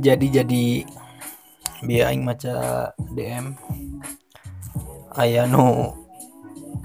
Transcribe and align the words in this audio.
jadi 0.00 0.42
jadi 0.42 0.64
biar 1.84 2.12
aing 2.12 2.24
maca 2.24 2.88
DM 3.12 3.56
aya 5.16 5.44
nu 5.44 5.92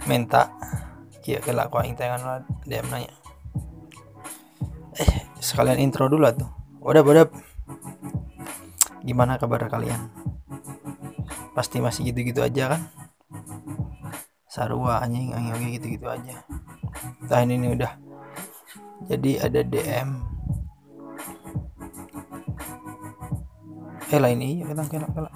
minta 0.04 0.52
kieu 1.24 1.40
kela 1.40 1.72
ku 1.72 1.80
aing 1.80 1.96
teh 1.96 2.12
DM 2.68 2.86
nanya. 2.92 3.14
Eh 5.00 5.12
sekalian 5.40 5.80
intro 5.80 6.12
dulu 6.12 6.28
tuh. 6.36 6.52
Udah 6.84 7.02
udah 7.02 7.26
gimana 9.02 9.40
kabar 9.40 9.66
kalian? 9.72 10.12
Pasti 11.56 11.80
masih 11.80 12.12
gitu-gitu 12.12 12.44
aja 12.44 12.76
kan? 12.76 12.82
Sarua 14.52 15.00
anjing 15.02 15.32
anjing 15.32 15.72
gitu-gitu 15.80 16.06
aja. 16.12 16.44
Tahun 17.32 17.50
ini 17.50 17.74
udah. 17.74 17.92
Jadi 19.08 19.38
ada 19.40 19.62
DM 19.62 20.35
eh 24.14 24.20
lain 24.22 24.42
iya 24.42 24.64
kita 24.70 24.84
kena 24.86 25.08
kena 25.10 25.30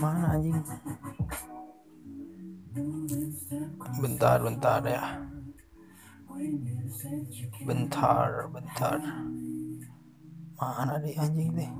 mana 0.00 0.34
anjing? 0.34 0.56
Bentar 4.02 4.38
bentar 4.42 4.82
ya. 4.82 5.04
Bentar 7.62 8.50
bentar. 8.50 8.98
Mana 10.58 10.98
deh 11.02 11.14
anjing 11.20 11.50
deh 11.54 11.70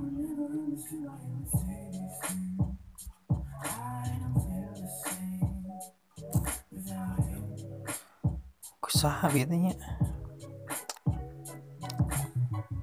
kusaha 8.83 9.25
biasanya. 9.35 9.73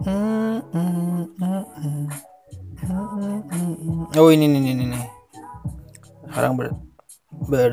Hmm, 0.05 0.59
hmm, 0.73 1.25
hmm, 1.39 1.65
hmm. 1.81 2.30
Oh 4.19 4.29
ini 4.35 4.51
nih 4.51 4.75
ini 4.75 4.85
nih. 4.91 5.05
Sekarang 6.27 6.59
ber, 6.59 6.75
ber 7.47 7.73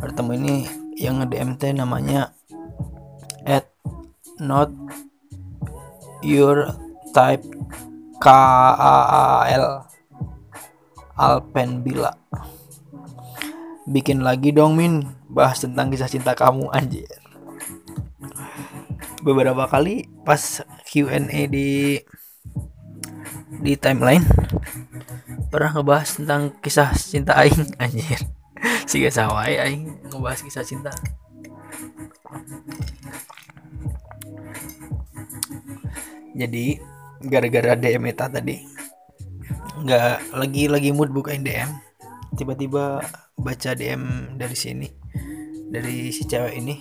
bertemu 0.00 0.30
ini 0.40 0.54
yang 0.96 1.20
nge 1.20 1.28
DM 1.28 1.50
teh 1.60 1.72
namanya 1.76 2.32
at 3.44 3.68
not 4.40 4.72
your 6.24 6.72
type 7.12 7.44
K 8.20 8.26
A 8.32 8.96
A 9.12 9.24
L 9.52 9.66
Alpen 11.20 11.84
Bila 11.84 12.16
bikin 13.84 14.24
lagi 14.24 14.56
dong 14.56 14.76
Min. 14.76 15.04
Bahas 15.30 15.62
tentang 15.62 15.92
kisah 15.92 16.08
cinta 16.08 16.32
kamu 16.32 16.72
anjir. 16.72 17.06
Beberapa 19.20 19.68
kali 19.68 20.08
pas 20.24 20.64
Q&A 20.88 21.44
di 21.46 22.00
di 23.60 23.76
timeline 23.76 24.24
pernah 25.52 25.76
ngebahas 25.76 26.16
tentang 26.16 26.56
kisah 26.64 26.96
cinta 26.96 27.36
aing 27.36 27.76
anjir. 27.76 28.20
Si 28.90 29.06
sawai 29.06 29.54
aing 29.54 30.10
ngebahas 30.10 30.42
kisah 30.42 30.66
cinta. 30.66 30.90
Jadi 36.34 36.80
gara-gara 37.20 37.76
DM 37.76 38.10
eta 38.10 38.26
tadi 38.32 38.64
nggak 39.80 40.34
lagi 40.36 40.64
lagi 40.68 40.90
mood 40.92 41.12
bukain 41.12 41.44
DM 41.44 41.70
tiba-tiba 42.34 43.04
baca 43.36 43.70
DM 43.76 44.34
dari 44.36 44.56
sini 44.56 44.88
dari 45.70 46.10
si 46.10 46.26
cewek 46.26 46.54
ini. 46.56 46.76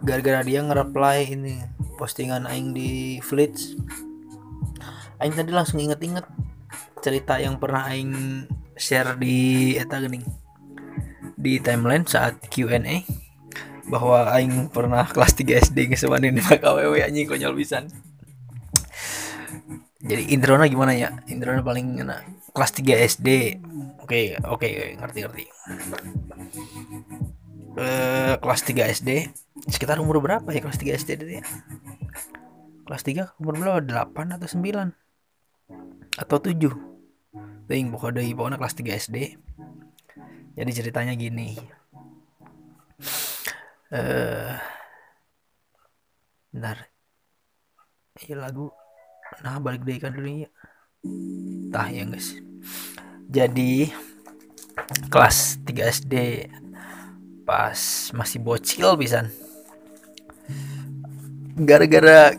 Gara-gara 0.00 0.40
dia 0.40 0.64
nge-reply 0.64 1.18
ini 1.28 1.60
postingan 2.00 2.48
aing 2.48 2.72
di 2.72 3.20
Flits 3.20 3.76
aing 5.20 5.34
tadi 5.36 5.52
langsung 5.52 5.78
inget-inget 5.78 6.24
cerita 7.04 7.36
yang 7.40 7.60
pernah 7.60 7.88
aing 7.92 8.44
share 8.74 9.16
di 9.20 9.76
eta 9.76 10.00
gening. 10.00 10.24
Di 11.40 11.60
timeline 11.60 12.04
saat 12.04 12.40
Q&A 12.48 13.04
bahwa 13.88 14.32
aing 14.36 14.68
pernah 14.72 15.04
kelas 15.08 15.36
3 15.36 15.72
SD 15.72 15.92
ngesewanin 15.92 16.36
di 16.36 16.42
KWW 16.44 17.04
anjing 17.04 17.28
konyol 17.28 17.56
pisan. 17.56 17.88
Jadi 20.00 20.32
intronya 20.32 20.66
gimana 20.68 20.96
ya? 20.96 21.12
Intronya 21.28 21.60
paling 21.60 22.00
enak. 22.00 22.24
Kelas 22.56 22.72
3 22.72 23.04
SD 23.04 23.28
oke 24.10 24.42
oke 24.42 24.66
ngerti 24.98 25.18
ngerti 25.22 25.44
eh, 27.78 28.34
kelas 28.42 28.60
3 28.66 28.90
SD 28.98 29.10
sekitar 29.70 30.02
umur 30.02 30.18
berapa 30.18 30.50
ya 30.50 30.58
kelas 30.58 30.82
3 30.82 30.98
SD 30.98 31.10
itu 31.14 31.24
kelas 32.90 33.02
3 33.06 33.38
umur 33.38 33.54
berapa? 33.54 33.78
8 34.10 34.34
atau 34.34 34.48
9 34.50 34.90
atau 36.18 36.38
7 36.42 37.68
ting 37.70 37.86
pokoknya 37.94 38.22
dari 38.22 38.34
pokoknya 38.34 38.58
kelas 38.58 38.74
3 38.78 39.02
SD 39.06 39.16
jadi 40.60 40.70
ceritanya 40.76 41.14
gini. 41.14 41.56
Eh 43.88 43.96
uh, 43.96 44.54
bentar. 46.50 46.90
Ini 48.20 48.34
lagu. 48.36 48.68
Nah 49.40 49.56
balik 49.62 49.86
deh 49.86 49.96
kan 49.96 50.12
dulu 50.12 50.44
ya 50.44 50.50
tah 51.72 51.88
ya 51.88 52.04
guys. 52.04 52.36
Jadi 53.30 53.88
kelas 55.08 55.62
3 55.64 55.96
SD 55.96 56.14
pas 57.46 58.10
masih 58.12 58.42
bocil 58.42 58.98
pisan. 58.98 59.30
Gara-gara 61.56 62.34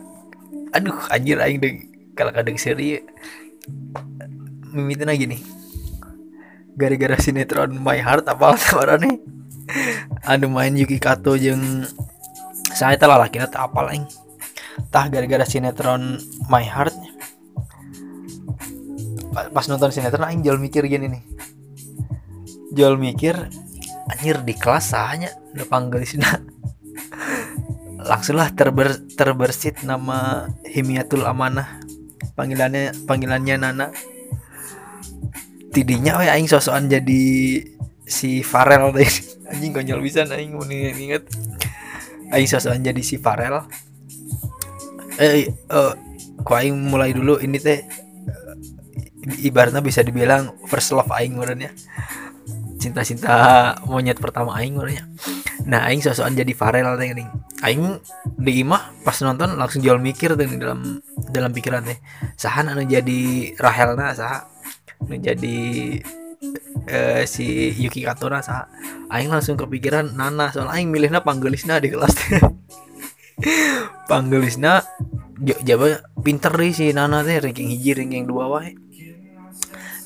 aduh 0.75 0.99
anjir 1.09 1.39
aing 1.39 1.57
deh 1.57 1.73
kalau 2.13 2.29
kadang 2.35 2.59
seri 2.59 3.01
mimitin 4.71 5.07
lagi 5.09 5.25
nih. 5.27 5.41
Gara-gara 6.75 7.19
sinetron 7.19 7.75
My 7.77 7.99
Heart 7.99 8.31
apa 8.31 8.55
nih 8.97 9.19
anu 10.27 10.51
main 10.51 10.75
Yuki 10.75 10.99
Kato 10.99 11.39
jeng 11.39 11.87
saya 12.71 12.99
telah 12.99 13.19
laki 13.19 13.39
tak 13.47 13.71
apa 13.71 13.91
lain? 13.91 14.07
Tah 14.89 15.11
gara-gara 15.11 15.43
sinetron 15.43 16.19
My 16.47 16.63
Heart. 16.63 16.95
Pas 19.31 19.65
nonton 19.67 19.91
sinetron 19.91 20.27
aing 20.27 20.43
jual 20.43 20.59
mikir 20.59 20.87
gini 20.87 21.07
nih. 21.11 21.23
Jual 22.71 22.95
mikir 22.95 23.35
anjir 24.11 24.43
di 24.43 24.55
kelas 24.55 24.95
hanya 24.95 25.31
udah 25.55 25.67
panggil 25.67 26.03
sih 26.03 26.19
langsunglah 28.01 28.49
terber 28.57 28.97
terbersit 29.13 29.85
nama 29.85 30.49
Himiatul 30.65 31.23
Amanah 31.23 31.79
panggilannya 32.33 33.05
panggilannya 33.05 33.55
Nana. 33.57 33.87
Tidinya 35.71 36.19
oh 36.19 36.23
aing 36.23 36.51
sosokan 36.51 36.91
jadi 36.91 37.23
si 38.03 38.43
Farel. 38.43 38.91
Deh 38.91 39.11
anjing 39.51 39.71
konyol 39.75 39.99
bisa 40.03 40.27
aing 40.27 40.55
mau 40.55 40.67
inget 40.67 41.27
aing 42.31 42.49
sosokan 42.49 42.83
jadi 42.83 43.01
si 43.03 43.19
Farel. 43.19 43.63
Eh 45.19 45.47
uh, 45.71 45.93
kok 46.41 46.57
aing 46.57 46.75
mulai 46.75 47.15
dulu 47.15 47.39
ini 47.39 47.59
teh 47.59 47.83
ibaratnya 49.45 49.79
bisa 49.79 50.01
dibilang 50.01 50.55
first 50.65 50.91
love 50.91 51.11
aing 51.13 51.39
ya. 51.39 51.71
Cinta-cinta 52.81 53.77
monyet 53.85 54.17
pertama 54.17 54.57
aing 54.57 54.75
ya. 54.89 55.05
Nah 55.69 55.87
aing 55.87 56.01
sosokan 56.03 56.35
jadi 56.35 56.51
Farel 56.51 56.99
teh 56.99 57.15
aing 57.61 57.83
di 58.41 58.65
imah 58.65 59.05
pas 59.05 59.15
nonton 59.21 59.53
langsung 59.53 59.85
jual 59.85 60.01
mikir 60.01 60.33
tuh 60.33 60.49
dalam 60.57 60.97
dalam 61.29 61.53
pikiran 61.53 61.85
teh 61.85 62.01
sahan 62.39 62.73
anu 62.73 62.87
jadi 62.87 63.53
Rahel 63.61 63.93
nah 63.93 64.15
sah 64.17 64.49
anu 65.05 65.21
jadi 65.21 65.57
uh, 66.89 67.21
si 67.29 67.75
Yuki 67.77 68.01
Katora 68.01 68.41
sah 68.41 68.65
aing 69.13 69.29
langsung 69.29 69.59
kepikiran 69.59 70.17
Nana 70.17 70.49
soal 70.49 70.71
aing 70.73 70.89
milihnya 70.89 71.21
panggelisna 71.21 71.77
di 71.77 71.93
kelas 71.93 72.15
panggelisna 74.09 74.81
jaba 75.41 76.05
pinter 76.21 76.53
deh 76.53 76.71
si 76.73 76.93
Nana 76.93 77.25
teh 77.25 77.41
ranking 77.41 77.73
hiji 77.73 77.97
ranking 77.97 78.29
dua 78.29 78.45
wae. 78.47 78.77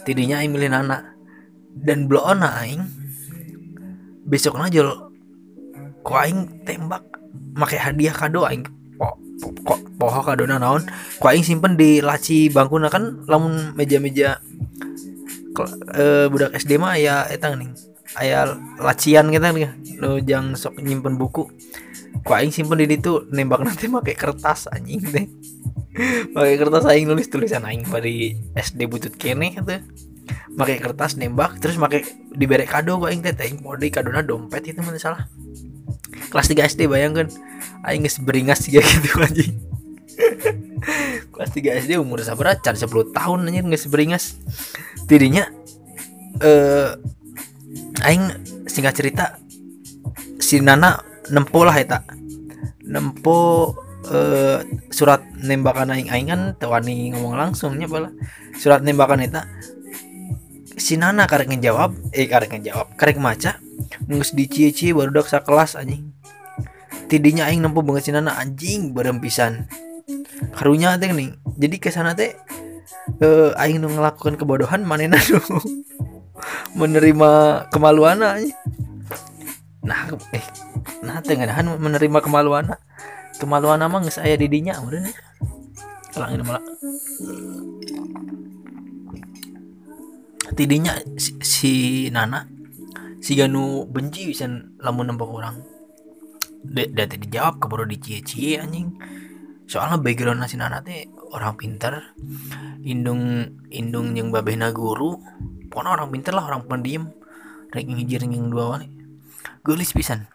Tidinya 0.07 0.39
aing 0.39 0.53
milih 0.56 0.71
Nana. 0.71 1.11
Dan 1.75 2.07
blow 2.07 2.23
on 2.23 2.39
aing 2.39 2.88
besok 4.25 4.56
aja 4.63 5.11
kok 6.01 6.19
aing 6.23 6.63
tembak 6.63 7.03
make 7.53 7.75
hadiah 7.75 8.15
kado 8.15 8.47
aing 8.47 8.63
kok 9.41 9.79
poho 9.99 10.21
kado 10.23 10.47
naon? 10.47 10.83
Ku 11.19 11.25
aing 11.27 11.43
simpen 11.43 11.75
di 11.75 11.99
laci 11.99 12.47
bangku 12.51 12.79
kan 12.87 13.25
lamun 13.27 13.75
meja-meja 13.75 14.39
e, 15.95 16.03
budak 16.31 16.55
SD 16.55 16.79
mah 16.79 16.95
ya 16.99 17.27
etang 17.27 17.59
nih 17.59 17.69
aya 18.15 18.47
lacian 18.79 19.27
kita 19.27 19.51
nih 19.51 19.71
lo 19.99 20.19
jang 20.23 20.55
sok 20.55 20.79
nyimpen 20.79 21.19
buku. 21.19 21.47
Ku 22.23 22.31
aing 22.31 22.51
simpen 22.51 22.79
di 22.79 22.87
itu 22.87 23.27
nembak 23.31 23.63
nanti 23.63 23.91
pakai 23.91 24.15
kertas 24.15 24.71
anjing 24.71 25.03
deh 25.03 25.27
pakai 26.35 26.55
kertas 26.61 26.83
aing 26.91 27.07
nulis 27.07 27.31
tulisan 27.31 27.63
aing 27.63 27.87
pada 27.87 28.07
SD 28.59 28.79
butut 28.91 29.15
kene 29.15 29.55
gitu 29.55 29.79
pakai 30.55 30.79
kertas 30.79 31.15
nembak 31.19 31.59
terus 31.59 31.79
pakai 31.79 32.03
diberi 32.35 32.67
kado 32.67 32.99
gua 32.99 33.11
aing 33.11 33.23
teh 33.23 33.51
mau 33.63 33.75
di 33.79 33.91
kadona 33.91 34.23
dompet 34.23 34.71
itu 34.71 34.79
mana 34.83 34.99
salah 34.99 35.23
kelas 36.29 36.47
3 36.51 36.71
SD 36.75 36.81
bayangkan. 36.89 37.27
Aing 37.85 38.05
geus 38.05 38.17
beringas 38.21 38.65
juga 38.65 38.81
gitu 38.89 39.09
anjing. 39.21 39.53
Kelas 41.33 41.51
3 41.51 41.81
SD 41.85 41.91
umur 42.01 42.21
sabar 42.23 42.57
can 42.61 42.77
10 42.77 42.89
tahun 43.13 43.39
anjir 43.45 43.63
nggak 43.65 43.81
seberingas 43.81 44.39
dirinya 45.05 45.45
eh 46.41 46.95
aing 48.03 48.23
singkat 48.67 48.93
cerita 48.97 49.37
si 50.41 50.59
Nana 50.59 50.99
nempo 51.29 51.63
lah 51.63 51.75
eta. 51.77 52.03
Nempo 52.85 53.71
eh, 54.09 54.59
surat 54.93 55.21
nembakan 55.41 55.93
aing 55.93 56.09
aing 56.09 56.27
kan 56.29 56.41
tewani 56.57 57.13
ngomong 57.13 57.37
langsungnya 57.37 57.89
pala 57.89 58.13
surat 58.55 58.81
nembakan 58.85 59.25
eta 59.25 59.45
si 60.75 61.00
Nana 61.00 61.25
karek 61.25 61.51
ngejawab 61.51 62.16
eh 62.16 62.27
karek 62.27 62.56
ngejawab 62.56 62.88
karek 63.00 63.18
maca 63.19 63.60
ngus 64.07 64.36
dicie-cie 64.36 64.92
baru 64.92 65.12
dak 65.12 65.31
kelas 65.44 65.80
anjing. 65.80 66.12
Tidinya 67.06 67.48
aing 67.48 67.62
nempo 67.62 67.86
banget 67.86 68.10
si 68.10 68.12
Nana 68.12 68.36
anjing 68.36 68.92
berempisan 68.92 69.69
karunya 70.56 70.95
teh 71.00 71.12
nih 71.12 71.33
jadi 71.57 71.75
ke 71.80 71.89
sana 71.89 72.13
teh 72.13 72.36
eh, 73.22 73.51
aing 73.62 73.81
nu 73.81 73.89
ngelakukan 73.92 74.36
kebodohan 74.38 74.83
manena 74.83 75.18
nu 75.31 75.39
menerima 76.80 77.31
kemaluan 77.71 78.19
aja 78.21 78.51
nah 79.86 80.10
eh 80.33 80.45
nah 81.06 81.21
tengahan 81.21 81.78
menerima 81.78 82.19
kemaluan 82.19 82.74
kemaluan 83.38 83.86
mah 83.86 84.01
geus 84.01 84.18
aya 84.18 84.36
di 84.36 84.50
dinya 84.50 84.81
udah 84.81 85.06
Lang 86.16 86.31
ini 86.31 86.48
malah 86.48 86.63
tidinya 90.56 90.96
si, 91.19 91.36
si 91.44 91.74
Nana 92.10 92.48
si 93.19 93.36
Ganu 93.36 93.84
benci 93.86 94.31
bisa 94.31 94.48
lamun 94.80 95.12
nembak 95.12 95.30
orang. 95.30 95.57
De 96.66 96.90
tadi 96.90 97.22
dijawab 97.22 97.62
keburu 97.62 97.86
dicie-cie 97.86 98.57
anjing. 98.57 98.96
Soalnya 99.69 100.02
background 100.02 100.42
nasi 100.42 100.56
Nana 100.57 100.81
teh 100.81 101.06
orang 101.36 101.60
pintar. 101.60 102.16
Indung 102.81 103.46
indung 103.69 104.16
yang 104.16 104.31
babehna 104.31 104.72
guru 104.72 105.19
pokoknya 105.69 105.92
orang 105.92 106.10
pintar 106.13 106.34
lah 106.38 106.48
orang 106.48 106.69
pendiam 106.72 107.12
ranking 107.75 108.00
hijir 108.00 108.24
yang 108.24 108.50
dua 108.50 108.80
wali. 108.80 108.88
Gelis 109.62 109.92
pisan. 109.92 110.25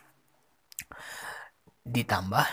Ditambah 1.83 2.47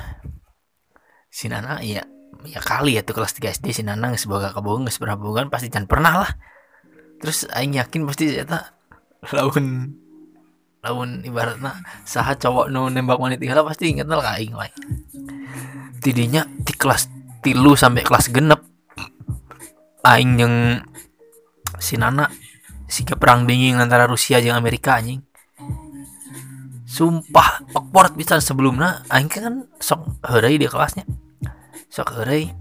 si 1.28 1.52
Nana 1.52 1.84
ya 1.84 2.02
ya 2.46 2.62
kali 2.62 2.96
ya 2.96 3.02
tuh 3.02 3.18
kelas 3.18 3.34
3 3.38 3.62
SD 3.62 3.66
si 3.74 3.82
Nana 3.82 4.14
sebagai 4.16 4.54
kabohong 4.54 4.86
nggak 4.86 4.96
seberapa 4.96 5.20
bukan 5.20 5.50
pasti 5.50 5.74
jangan 5.74 5.90
pernah 5.90 6.14
lah 6.26 6.32
terus 7.22 7.50
aing 7.54 7.78
yakin 7.78 8.06
pasti 8.06 8.34
ternyata 8.34 8.74
lawan 9.34 9.98
lawan 10.86 11.26
ibaratnya 11.26 11.82
saha 12.06 12.38
cowok 12.38 12.70
nu 12.70 12.88
nembak 12.88 13.18
wanita 13.18 13.44
lah 13.52 13.66
pasti 13.66 13.92
inget 13.92 14.08
lah 14.08 14.38
aing 14.38 14.54
lah 14.54 14.70
tidinya 16.00 16.46
di 16.46 16.74
kelas 16.78 17.18
tilu 17.42 17.80
sampai 17.80 18.04
kelas 18.04 18.28
genep. 18.32 18.62
Aing 20.04 20.40
yang 20.40 20.56
si 21.80 22.00
Nana 22.00 22.32
sehingga 22.88 23.20
perang 23.20 23.44
dingin 23.44 23.76
antara 23.76 24.08
Rusia 24.08 24.40
dan 24.40 24.56
Amerika 24.56 24.96
anjing. 24.96 25.20
Sumpah 26.88 27.68
awkward 27.76 28.16
bisa 28.16 28.40
sebelumnya 28.40 29.04
aing 29.12 29.28
kan 29.28 29.68
sok 29.84 30.24
hari 30.24 30.60
di 30.60 30.68
kelasnya. 30.72 31.04
Sok 31.92 32.24
hari 32.24 32.52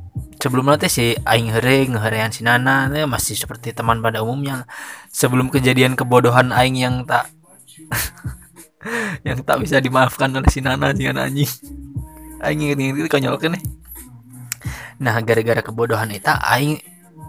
sebelumnya 0.43 0.81
teh 0.81 0.93
si 0.93 1.17
aing 1.17 1.53
ngeharean 1.53 2.31
si 2.31 2.45
Nana 2.47 2.89
masih 3.09 3.37
seperti 3.37 3.73
teman 3.77 4.01
pada 4.01 4.21
umumnya. 4.21 4.65
Sebelum 5.13 5.49
kejadian 5.49 5.97
kebodohan 5.97 6.53
aing 6.53 6.77
yang 6.77 7.05
tak 7.09 7.33
yang 9.27 9.43
tak 9.43 9.63
bisa 9.63 9.81
dimaafkan 9.81 10.31
oleh 10.33 10.49
si 10.53 10.61
Nana 10.61 10.93
jangan 10.93 11.29
anjing. 11.29 11.51
Aing 12.45 12.61
inget-inget 12.61 12.97
itu 13.01 13.09
konyol 13.09 13.41
kan 13.41 13.57
nih 13.57 13.65
nah 14.97 15.17
gara-gara 15.21 15.61
kebodohan 15.61 16.09
itu 16.09 16.33
aing 16.33 16.81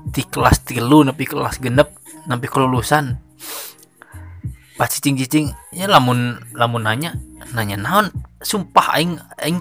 di 0.08 0.24
kelas 0.24 0.64
tilu 0.64 1.04
nepi 1.04 1.28
kelas 1.28 1.60
genep 1.60 1.92
nepi 2.28 2.48
kelulusan. 2.48 3.20
Pas 4.78 4.88
cicing-cicing 4.88 5.52
ya 5.76 5.90
lamun 5.90 6.40
lamun 6.56 6.88
nanya 6.88 7.18
nanya 7.52 7.76
naon? 7.76 8.08
Sumpah 8.40 8.96
aing 8.96 9.20
aing 9.44 9.60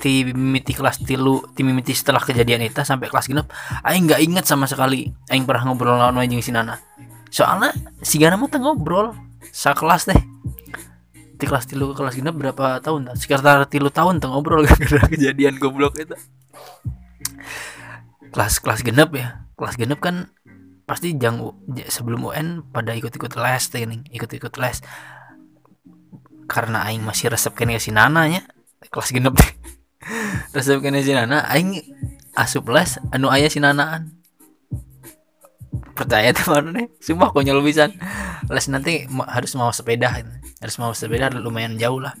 di 0.00 0.24
mimiti 0.32 0.72
kelas 0.72 1.04
tilu 1.04 1.44
di 1.52 1.60
mimiti 1.60 1.92
setelah 1.92 2.24
kejadian 2.24 2.64
itu 2.64 2.80
sampai 2.80 3.12
kelas 3.12 3.28
genep 3.28 3.52
aing 3.84 4.08
nggak 4.08 4.20
inget 4.24 4.44
sama 4.48 4.64
sekali 4.64 5.12
aing 5.28 5.44
pernah 5.44 5.68
ngobrol 5.68 6.00
lawan 6.00 6.16
anjing 6.16 6.40
si 6.40 6.50
Nana. 6.50 6.80
Soalnya 7.30 7.70
si 8.02 8.18
Gana 8.18 8.40
mah 8.40 8.48
ngobrol 8.48 9.14
sa 9.52 9.76
kelas 9.76 10.08
deh 10.08 10.20
di 11.40 11.44
kelas 11.48 11.64
tilu 11.64 11.92
ke 11.92 12.04
kelas 12.04 12.20
genep 12.20 12.36
berapa 12.36 12.84
tahun 12.84 13.16
sekitar 13.16 13.64
tilu 13.68 13.88
tahun 13.88 14.20
tuh 14.20 14.28
ngobrol 14.28 14.64
gara-gara 14.68 15.08
kejadian 15.08 15.56
goblok 15.56 15.96
itu 15.96 16.16
kelas 18.30 18.62
kelas 18.62 18.80
genep 18.86 19.10
ya. 19.12 19.44
Kelas 19.58 19.76
genep 19.76 20.00
kan 20.00 20.30
pasti 20.88 21.14
jang 21.14 21.38
sebelum 21.86 22.26
UN 22.26 22.66
pada 22.74 22.96
ikut-ikut 22.96 23.36
les 23.36 23.64
nih 23.74 24.00
ikut-ikut 24.14 24.54
les. 24.56 24.78
Karena 26.50 26.86
aing 26.88 27.02
masih 27.02 27.30
resep 27.30 27.54
kene 27.54 27.78
si 27.78 27.94
Nana 27.94 28.26
nya 28.26 28.42
kelas 28.88 29.12
genep 29.12 29.36
resep 30.56 30.80
kene 30.80 31.04
si 31.04 31.12
Nana 31.12 31.44
aing 31.48 31.76
asup 32.34 32.68
les 32.72 32.96
anu 33.12 33.28
ayah 33.28 33.52
si 33.52 33.60
Nanaan 33.60 34.16
percaya 35.92 36.32
teman 36.32 36.72
nih 36.72 36.86
semua 37.04 37.28
konyol 37.28 37.60
bisa 37.60 37.92
les 38.48 38.66
nanti 38.72 39.04
harus 39.28 39.52
mau 39.52 39.68
sepeda 39.68 40.08
harus 40.60 40.76
mau 40.80 40.92
sepeda 40.96 41.28
lumayan 41.32 41.76
jauh 41.76 42.00
lah. 42.00 42.16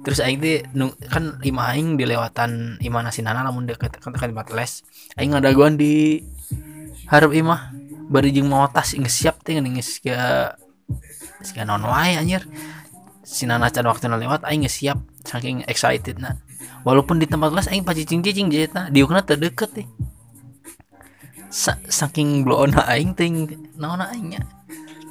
Terus 0.00 0.18
aing 0.24 0.40
teh 0.40 0.64
kan 1.12 1.38
lima 1.44 1.70
aing 1.76 2.00
dilewatan 2.00 2.80
imah 2.80 3.02
nasi 3.04 3.20
nana 3.20 3.44
namun 3.44 3.68
deket 3.68 4.00
kan 4.00 4.16
tempat 4.16 4.50
les. 4.50 4.82
Aing 5.20 5.36
ada 5.36 5.52
guan 5.52 5.76
di 5.76 6.24
harap 7.06 7.30
imah 7.36 7.70
bari 8.10 8.34
jeung 8.34 8.48
mau 8.48 8.66
tas 8.66 8.96
geus 8.96 9.12
siap 9.12 9.44
teh 9.44 9.54
geus 9.60 10.00
ke 10.02 10.16
sia 11.44 11.62
non 11.68 11.84
wae 11.84 12.16
anjir. 12.16 12.42
Si 13.22 13.46
nana 13.46 13.70
can 13.70 13.86
waktu 13.86 14.08
lewat 14.08 14.42
aing 14.48 14.64
geus 14.64 14.80
siap 14.80 14.98
saking 15.22 15.62
excited 15.68 16.18
nah 16.18 16.34
walaupun 16.86 17.20
di 17.20 17.26
tempat 17.28 17.52
les 17.52 17.68
aing 17.68 17.84
pacicing-cicing 17.84 18.48
jeta 18.48 18.88
diukna 18.88 19.24
terdekat 19.24 19.70
teh 19.72 19.88
Sa 21.50 21.74
saking 21.90 22.46
blown 22.46 22.78
aing 22.78 23.18
ting 23.18 23.50
naon 23.74 23.98
aingnya? 23.98 24.46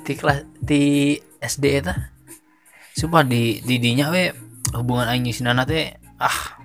Di 0.08 0.16
kelas 0.16 0.48
di 0.64 1.20
SD 1.44 1.84
eta 1.84 2.16
sumpah 2.96 3.28
di 3.28 3.60
di 3.60 3.76
dinya 3.76 4.08
we 4.08 4.32
hubungan 4.72 5.12
aing 5.12 5.28
si 5.36 5.44
nana 5.44 5.68
teh 5.68 6.00
ah. 6.16 6.60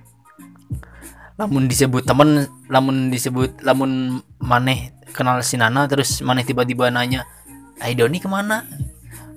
Lamun 1.34 1.66
disebut 1.66 2.06
temen 2.06 2.46
lamun 2.70 3.10
disebut 3.10 3.58
lamun 3.66 4.22
maneh 4.38 4.94
kenal 5.10 5.42
si 5.42 5.58
Nana 5.58 5.90
terus 5.90 6.22
mana 6.22 6.46
tiba-tiba 6.46 6.94
nanya 6.94 7.26
Ai 7.82 7.98
Doni 7.98 8.22
ke 8.22 8.30
mana 8.30 8.62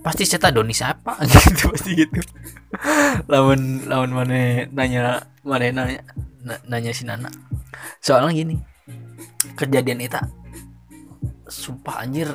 pasti 0.08 0.24
saya 0.24 0.56
Doni 0.56 0.72
siapa? 0.72 1.20
Gitu 1.28 1.68
pasti 1.68 1.92
gitu. 2.00 2.24
Lawan 3.28 3.84
lawan 3.92 4.12
mana 4.16 4.64
nanya 4.72 5.28
mana 5.44 5.68
nanya 5.68 6.02
nanya 6.64 6.92
si 6.96 7.04
Nana. 7.04 7.28
Soalnya 8.00 8.32
gini 8.32 8.56
kejadian 9.60 10.00
itu 10.00 10.16
sumpah 11.48 12.04
anjir 12.04 12.28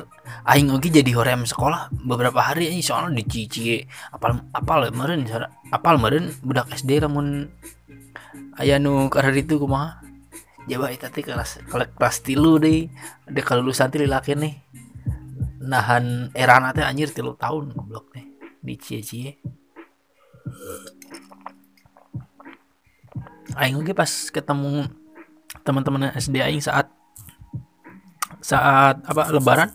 aing 0.49 0.73
oke 0.73 0.89
jadi 0.89 1.13
horem 1.13 1.45
sekolah 1.45 1.93
beberapa 2.01 2.41
hari 2.41 2.73
ini 2.73 2.81
soalnya 2.81 3.21
dicici 3.21 3.77
apal 4.09 4.41
apal 4.49 4.89
meren 4.89 5.21
apal 5.69 6.01
meren 6.01 6.33
budak 6.41 6.73
SD 6.73 6.97
lamun 7.05 7.49
ayah 8.57 8.81
nu 8.81 9.09
karena 9.13 9.37
itu 9.37 9.57
kumaha? 9.61 10.01
Jawa 10.63 10.95
itu 10.95 11.05
teh 11.11 11.21
kelas 11.21 11.59
kelas 11.67 12.17
tilu 12.23 12.55
deh 12.55 12.87
ada 13.27 13.41
kalau 13.43 13.67
lulusan 13.67 13.91
teh 13.91 14.07
laki 14.07 14.33
nih 14.33 14.63
nahan 15.63 16.29
erana 16.35 16.75
teh 16.75 16.83
anjir 16.83 17.09
tilu 17.09 17.33
tahun 17.39 17.71
goblok 17.71 18.11
nih 18.13 18.27
di 18.59 18.75
cie 18.75 18.99
cie. 18.99 19.31
Aing 23.55 23.79
oke 23.79 23.95
pas 23.95 24.09
ketemu 24.09 24.87
teman-teman 25.63 26.11
SD 26.19 26.43
aing 26.43 26.59
saat 26.59 26.91
saat 28.43 28.99
apa 29.07 29.31
lebaran 29.31 29.71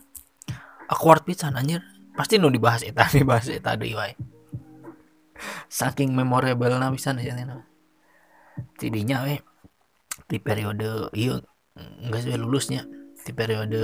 awkward 0.93 1.25
pisan 1.25 1.57
anjir. 1.57 1.81
Pasti 2.13 2.37
nu 2.37 2.51
dibahas 2.51 2.83
eta 2.83 3.09
dibahas 3.17 3.49
eta 3.49 3.75
deui 3.79 3.97
wae. 3.97 4.13
Saking 5.71 6.13
memorable 6.13 6.75
na 6.77 6.91
pisan 6.91 7.23
aja 7.23 7.35
tidinya 8.75 9.23
we 9.27 9.39
di 10.27 10.39
periode 10.43 11.15
iya 11.15 11.39
enggak 11.79 12.21
sih 12.27 12.35
lulusnya 12.35 12.83
di 13.23 13.33
periode 13.33 13.83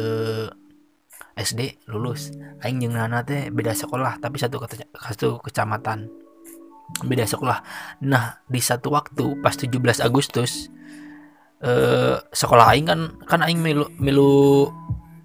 SD 1.35 1.87
lulus. 1.91 2.31
Aing 2.63 2.79
jeung 2.83 2.95
Nana 2.95 3.27
teh 3.27 3.51
beda 3.51 3.75
sekolah 3.75 4.23
tapi 4.23 4.39
satu 4.39 4.63
satu 4.95 5.43
kecamatan. 5.43 6.07
Beda 7.03 7.27
sekolah. 7.27 7.59
Nah 8.07 8.39
di 8.47 8.61
satu 8.63 8.95
waktu 8.95 9.43
pas 9.43 9.55
17 9.59 9.75
Agustus 10.05 10.71
eh, 11.65 12.17
sekolah 12.21 12.71
aing 12.75 12.87
kan 12.87 13.01
kan 13.27 13.41
aing 13.43 13.59
milu 13.59 13.91
milu 13.99 14.71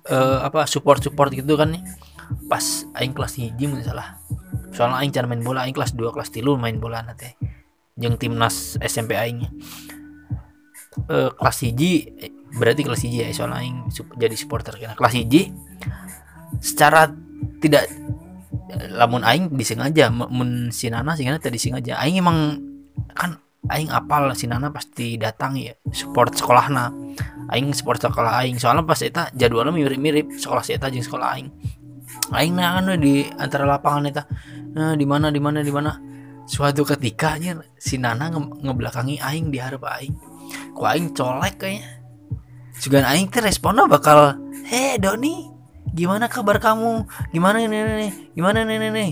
eh, 0.09 0.39
apa 0.41 0.65
support 0.65 1.05
support 1.05 1.29
gitu 1.29 1.53
kan 1.53 1.77
nih. 1.77 1.83
Pas 2.49 2.85
aing 2.97 3.13
kelas 3.13 3.37
hiji 3.37 3.69
salah. 3.85 4.17
Soalnya 4.73 5.01
aing 5.05 5.13
cara 5.13 5.25
main 5.29 5.45
bola 5.45 5.65
aing 5.65 5.77
kelas 5.77 5.93
2 5.93 6.13
kelas 6.13 6.29
3 6.33 6.45
main 6.57 6.77
bola 6.81 7.05
nanti 7.05 7.29
jeung 7.99 8.17
timnas 8.17 8.81
SMP 8.81 9.13
aing. 9.13 9.45
Eh, 11.09 11.29
kelas 11.37 11.57
hiji 11.61 12.09
berarti 12.57 12.81
kelas 12.81 13.01
hiji 13.05 13.25
ya 13.25 13.29
soalnya 13.29 13.61
aing 13.61 13.77
jadi 14.17 14.35
supporter 14.35 14.73
kena 14.77 14.97
kelas 14.97 15.13
hiji 15.13 15.53
secara 16.59 17.13
tidak 17.61 17.85
lamun 18.89 19.25
aing 19.25 19.49
disengaja 19.53 20.13
mun 20.13 20.69
si 20.69 20.89
Nana 20.93 21.17
si 21.17 21.25
Nana 21.25 21.41
tadi 21.41 21.57
disengaja. 21.57 21.97
Aing 21.97 22.21
emang 22.21 22.37
kan 23.17 23.41
aing 23.69 23.89
apal 23.89 24.29
si 24.37 24.45
Nana 24.45 24.69
pasti 24.69 25.17
datang 25.17 25.57
ya 25.57 25.73
support 25.89 26.37
sekolahna. 26.37 26.93
Aing 27.49 27.73
support 27.73 27.97
sekolah 27.97 28.45
aing 28.45 28.61
soalnya 28.61 28.85
pas 28.85 29.01
eta 29.01 29.33
jadwalnya 29.33 29.73
mirip-mirip 29.73 30.37
sekolah 30.37 30.61
si 30.61 30.77
eta 30.77 30.93
jeung 30.93 31.05
sekolah 31.05 31.27
aing. 31.37 31.49
Aing 32.29 32.53
nah 32.53 32.77
anu 32.77 32.93
di 32.97 33.25
antara 33.25 33.65
lapangan 33.65 34.05
eta 34.05 34.23
nah 34.69 34.93
di 34.93 35.05
mana 35.05 35.33
di 35.33 35.41
mana 35.41 35.65
di 35.65 35.73
mana? 35.73 35.91
Suatu 36.49 36.81
ketika 36.81 37.37
nya 37.37 37.57
si 37.77 37.97
Nana 37.97 38.29
nge 38.29 38.65
ngebelakangi 38.65 39.17
aing 39.17 39.49
di 39.49 39.57
hareup 39.57 39.85
aing. 39.85 40.13
Ku 40.73 40.85
aing 40.85 41.13
colek 41.13 41.61
kayaknya 41.61 41.98
juga 42.79 43.03
aing 43.03 43.27
teh 43.27 43.43
responnya 43.43 43.85
bakal 43.85 44.39
heh 44.65 44.95
Doni 44.97 45.51
gimana 45.91 46.31
kabar 46.31 46.61
kamu? 46.61 47.05
Gimana 47.35 47.59
nih 47.59 47.67
nih 47.67 48.11
gimana 48.33 48.63
nih 48.63 48.89
nih 48.89 49.11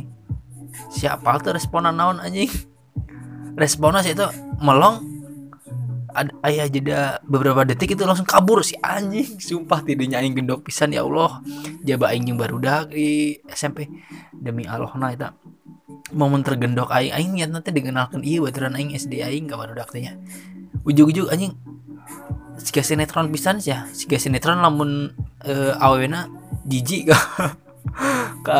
siapa 0.94 1.42
tuh 1.44 1.58
responan 1.58 1.96
naon 1.96 2.24
anjing? 2.24 2.50
Responnya 3.58 4.06
sih 4.06 4.14
itu 4.14 4.26
melong 4.62 5.18
ada 6.18 6.34
ayah 6.50 6.66
jeda 6.66 7.22
beberapa 7.30 7.62
detik 7.62 7.94
itu 7.94 8.02
langsung 8.06 8.26
kabur 8.26 8.66
si 8.66 8.78
anjing. 8.82 9.38
Sumpah 9.38 9.86
tidaknya 9.86 10.22
aing 10.22 10.34
gendok 10.34 10.66
pisan 10.66 10.94
ya 10.94 11.06
Allah. 11.06 11.42
Jaba 11.86 12.14
aing 12.14 12.26
yang 12.30 12.38
baru 12.38 12.58
di 12.90 13.38
SMP 13.50 13.90
demi 14.34 14.66
Allah 14.66 14.94
nah 14.98 15.14
itu 15.14 15.30
momen 16.14 16.42
tergendok 16.46 16.90
aing 16.94 17.14
aing 17.14 17.32
niat 17.36 17.50
nanti 17.52 17.74
dikenalkan 17.74 18.24
iya 18.24 18.40
baturan 18.42 18.78
aing 18.78 18.94
SD 18.98 19.22
aing 19.22 19.46
kabar 19.50 19.74
udah 19.74 19.86
nya. 19.98 20.18
Ujug-ujug 20.86 21.30
anjing 21.30 21.54
siga 22.62 22.82
sinetron 22.82 23.30
pisan 23.30 23.62
sih 23.62 23.74
ya. 23.74 23.86
Siga 23.94 24.18
sinetron 24.18 24.62
lamun 24.62 25.14
eh, 25.46 25.74
awena 25.78 26.30
jijik 26.68 27.10
ka 27.14 27.20
ka 28.44 28.60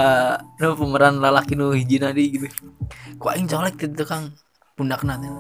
nu 0.60 0.74
pemeran 0.78 1.20
lalaki 1.20 1.54
nu 1.58 1.74
hiji 1.74 2.02
nadi 2.02 2.24
gitu. 2.34 2.48
Ku 3.18 3.30
aing 3.34 3.50
colek 3.50 3.76
ti 3.78 3.90
tukang 3.92 4.34
teh. 4.78 5.32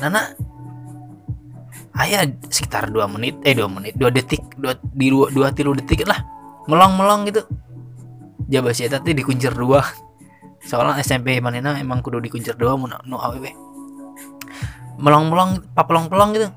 Nana 0.00 0.32
aya 2.00 2.24
sekitar 2.48 2.88
2 2.88 3.14
menit 3.14 3.36
eh 3.44 3.52
2 3.52 3.68
menit 3.68 3.94
2 4.00 4.08
detik 4.16 4.40
2 4.56 4.96
di 4.96 5.12
2 5.12 5.36
2 5.36 5.56
tilu 5.56 5.76
detik 5.76 6.08
lah. 6.08 6.20
Melong-melong 6.68 7.28
gitu. 7.28 7.42
Jaba 8.50 8.74
si 8.74 8.88
eta 8.88 8.98
teh 8.98 9.14
dikuncir 9.14 9.54
dua. 9.54 9.84
Soalnya 10.68 11.00
SMP 11.00 11.38
manena 11.40 11.76
emang 11.78 12.02
kudu 12.04 12.20
dikuncir 12.20 12.52
dua 12.58 12.76
mun 12.76 12.92
nu 13.08 13.16
awewe 13.16 13.70
melong-melong 15.00 15.64
papelong-pelong 15.72 16.30
gitu 16.36 16.48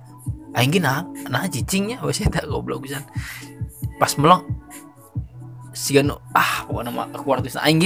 aing 0.53 0.77
nah 0.81 1.05
nah 1.29 1.45
cicingnya 1.49 2.01
wes 2.05 2.21
eta 2.25 2.45
goblok 2.45 2.85
pisan. 2.85 3.03
Pas 3.97 4.13
melong 4.17 4.45
si 5.73 5.97
nu 6.05 6.13
ah 6.37 6.69
pokoknya 6.69 6.93
mah 6.93 7.09
keluar 7.09 7.41
tuh 7.41 7.57
aing 7.57 7.81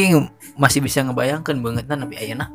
masih 0.60 0.84
bisa 0.84 1.02
ngebayangkan 1.08 1.56
banget 1.64 1.88
tapi 1.88 2.20
ayeuna 2.20 2.52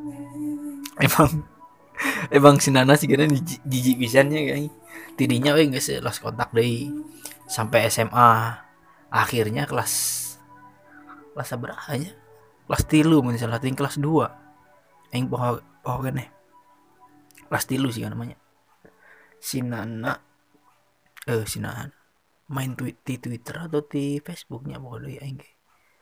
emang 1.00 1.49
emang 2.37 2.61
si 2.61 2.69
Nana 2.69 2.95
sih 3.00 3.09
gana 3.09 3.25
jijik 3.64 3.97
pisannya 3.97 4.38
kayak 4.52 4.73
tidinya 5.16 5.57
we 5.57 5.73
geus 5.73 5.88
lost 6.04 6.21
kontak 6.21 6.52
deui 6.52 6.92
sampai 7.49 7.88
SMA 7.88 8.61
akhirnya 9.09 9.64
kelas 9.64 9.92
kelas 11.33 11.50
berapa 11.57 11.92
nya 11.97 12.12
kelas 12.69 12.83
tilu 12.88 13.25
misalnya 13.25 13.57
ting 13.57 13.76
kelas 13.76 13.97
2 13.97 15.16
aing 15.16 15.28
poho 15.33 15.64
poho 15.81 15.99
keneh 16.04 16.28
kelas 17.49 17.64
tilu 17.64 17.88
sih 17.88 18.04
namanya 18.04 18.37
si 19.49 19.59
Nana 19.71 20.13
eh 21.33 21.45
si 21.53 21.59
Nana 21.65 21.85
main 22.57 22.73
tweet 22.79 22.97
di 23.09 23.15
Twitter 23.25 23.57
atau 23.67 23.81
di 23.93 24.05
Facebooknya 24.27 24.77
pokoknya 24.83 25.21
aing 25.25 25.39
ge. 25.43 25.51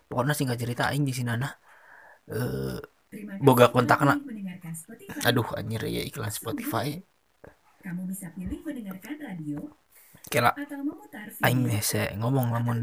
pokoknya 0.08 0.34
singkat 0.38 0.58
cerita 0.62 0.82
aing 0.90 1.04
di 1.08 1.12
si 1.18 1.22
Nana 1.28 1.48
eh 2.36 2.78
boga 3.46 3.66
kontakna 3.74 4.14
aduh 5.28 5.48
anjir 5.58 5.82
ya 5.96 6.02
iklan 6.10 6.32
Spotify. 6.32 6.88
Kamu 7.80 8.02
bisa 8.12 8.28
pilih 8.36 8.60
mendengarkan 8.60 9.16
radio 9.24 9.58
kela 10.32 10.52
aing 11.46 11.64
hese 11.72 12.12
ngomong 12.20 12.52
lamun 12.54 12.78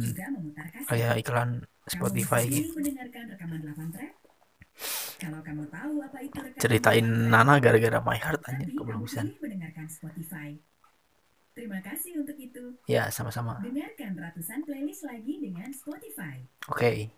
kayak 0.90 1.22
iklan 1.22 1.50
Spotify. 1.88 2.44
gitu 2.50 2.74
pilih 5.20 5.34
mendengarkan 5.34 5.34
rekaman 5.34 5.34
8 5.34 5.34
track. 5.34 5.34
Kalau 5.34 5.40
kamu 5.42 5.64
tahu 5.68 5.94
apa 6.00 6.18
itu 6.20 6.38
rekaman 6.38 6.62
ceritain 6.62 7.06
8 7.06 7.10
track, 7.10 7.30
Nana 7.30 7.54
gara-gara 7.58 8.00
My 8.00 8.18
Heart 8.18 8.42
goblok 8.72 8.96
kamu 8.96 9.06
pisan 9.06 9.26
pilih 9.28 9.40
mendengarkan 9.42 9.86
Spotify. 9.88 10.50
Terima 11.52 11.80
kasih 11.82 12.22
untuk 12.22 12.38
itu. 12.38 12.64
ya 12.86 13.10
sama-sama 13.10 13.58
Dengarkan 13.60 14.14
ratusan 14.16 14.62
playlist 14.62 15.02
lagi 15.04 15.42
dengan 15.42 15.70
Spotify. 15.72 16.46
oke 16.68 17.10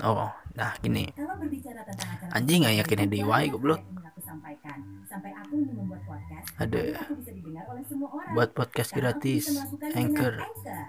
oh 0.00 0.26
nah 0.52 0.74
gini 0.78 1.14
Kalau 1.14 1.38
berbicara 1.38 1.82
tentang 1.82 2.10
acara 2.12 2.30
Anjing, 2.32 2.60
nggak 2.62 2.74
yakin 2.76 2.98
banyak 3.00 3.12
di 3.12 3.20
Y, 3.22 3.44
goblok. 3.48 3.78
aku. 3.78 4.78
Sampai 5.06 5.30
aku 5.32 5.54
membuat 5.62 6.02
podcast. 6.04 6.46
Ada. 6.58 6.78
agar 6.90 7.00
aku 7.00 7.14
bisa 7.16 7.30
didengar 7.32 7.64
oleh 7.70 7.84
semua 7.86 8.08
orang. 8.12 8.32
buat 8.34 8.50
podcast 8.52 8.90
aku 8.90 8.98
gratis 8.98 9.44
bisa 9.46 9.94
Anchor 9.94 10.34
Anchor, 10.34 10.34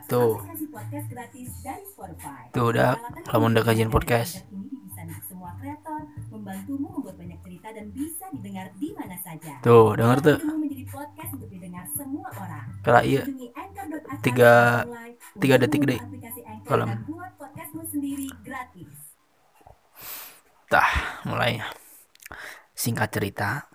Tuh. 0.10 0.34
aplikasi 0.36 0.66
podcast 0.68 1.08
gratis 1.08 1.50
dari 1.62 1.84
Spotify. 1.86 2.42
tuh 2.50 2.66
udah 2.68 2.90
lamun 3.30 3.54
udah 3.54 3.64
kajian 3.64 3.90
podcast 3.90 4.50
semua 5.40 5.56
kreator, 5.56 6.04
membantumu 6.36 7.00
membuat 7.00 7.16
banyak 7.16 7.40
cerita 7.40 7.72
dan 7.72 7.96
bisa 7.96 8.28
didengar 8.28 8.68
di 8.76 8.92
mana 8.92 9.16
saja. 9.24 9.56
tuh 9.64 9.96
denger 9.96 10.18
tuh 10.20 10.36
Hidupmu 10.36 10.56
menjadi 10.60 10.86
podcast 10.92 11.32
untuk 11.32 11.48
didengar 11.48 11.86
semua 11.96 12.28
orang. 12.36 12.66
kala 12.84 13.02
iya 13.08 13.24
Tiga- 14.20 14.84
tiga 15.40 15.56
detik 15.56 15.88
deh. 15.88 15.96
Kalau- 16.68 16.92
buat 17.08 17.32
podcastmu 17.40 17.88
sendiri 17.88 18.28
gratis. 18.44 18.92
tah 20.68 20.92
mulai 21.24 21.64
singkat 22.76 23.08
cerita 23.08 23.72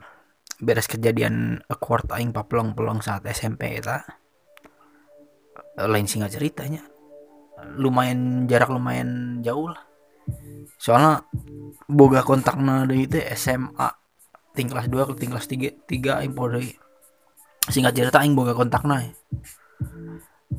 beres 0.61 0.85
kejadian 0.85 1.65
awkward 1.67 2.05
aing 2.13 2.29
papelong-pelong 2.31 3.01
saat 3.01 3.25
SMP 3.25 3.81
eta 3.81 4.05
lain 5.81 6.05
singkat 6.05 6.29
ceritanya 6.31 6.85
lumayan 7.75 8.45
jarak 8.45 8.69
lumayan 8.69 9.41
jauh 9.41 9.73
lah 9.73 9.94
soalnya 10.79 11.25
boga 11.89 12.25
kontakna 12.25 12.89
deui 12.89 13.09
teh 13.09 13.25
SMA 13.35 13.89
ting 14.55 14.71
2 14.71 14.87
ke 14.91 15.13
ting 15.19 15.31
kelas 15.35 15.47
3 15.51 15.89
3 15.89 16.21
aing 16.23 16.35
singkat 17.69 17.93
cerita 17.97 18.21
aing 18.21 18.37
boga 18.37 18.53
kontakna 18.53 19.03
ya. 19.03 19.13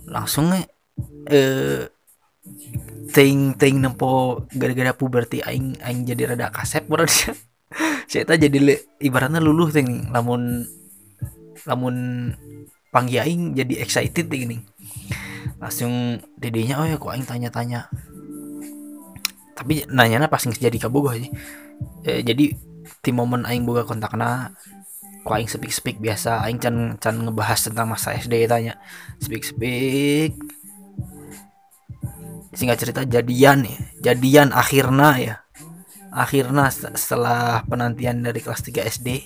langsung 0.10 0.52
eh 0.54 1.88
ting 3.14 3.58
ting 3.58 3.82
nempo 3.82 4.44
gara-gara 4.54 4.94
puberti 4.94 5.42
aing 5.42 5.78
aing 5.82 6.06
jadi 6.06 6.34
rada 6.34 6.54
kasep 6.54 6.86
berarti 6.86 7.34
saya 8.06 8.38
jadi 8.46 8.58
le, 8.62 8.76
ibaratnya 9.02 9.42
luluh 9.42 9.70
ting 9.74 10.10
lamun 10.14 10.66
lamun 11.66 11.96
panggil 12.94 13.26
aing 13.26 13.58
jadi 13.58 13.82
excited 13.82 14.30
ting 14.30 14.46
nih 14.50 14.62
langsung 15.58 16.22
dedenya 16.38 16.82
oh 16.82 16.86
ya 16.86 17.00
kok 17.00 17.14
aing 17.14 17.26
tanya-tanya 17.26 17.90
tapi 19.56 19.88
nanyanya 19.88 20.28
pas 20.28 20.44
jadi 20.44 20.78
kabogoh 20.78 21.16
aja 21.16 21.32
Eh, 22.06 22.22
jadi 22.22 22.54
di 23.02 23.12
momen 23.12 23.44
aing 23.50 23.66
boga 23.66 23.82
kontakna 23.82 24.54
kok 25.26 25.34
aing 25.34 25.50
speak 25.50 25.74
speak 25.74 25.98
biasa. 25.98 26.46
Aing 26.46 26.62
can 26.62 27.02
can 27.02 27.18
ngebahas 27.26 27.66
tentang 27.66 27.90
masa 27.90 28.14
SD 28.14 28.46
tanya 28.46 28.78
speak 29.18 29.42
speak 29.42 30.38
singkat 32.54 32.78
cerita 32.78 33.02
jadian 33.04 33.66
ya. 33.66 33.78
Jadian 34.14 34.54
akhirnya 34.54 35.10
ya. 35.18 35.36
Akhirnya 36.14 36.72
se- 36.72 36.94
setelah 36.96 37.66
penantian 37.68 38.24
dari 38.24 38.40
kelas 38.40 38.64
3 38.64 38.88
SD 38.88 39.20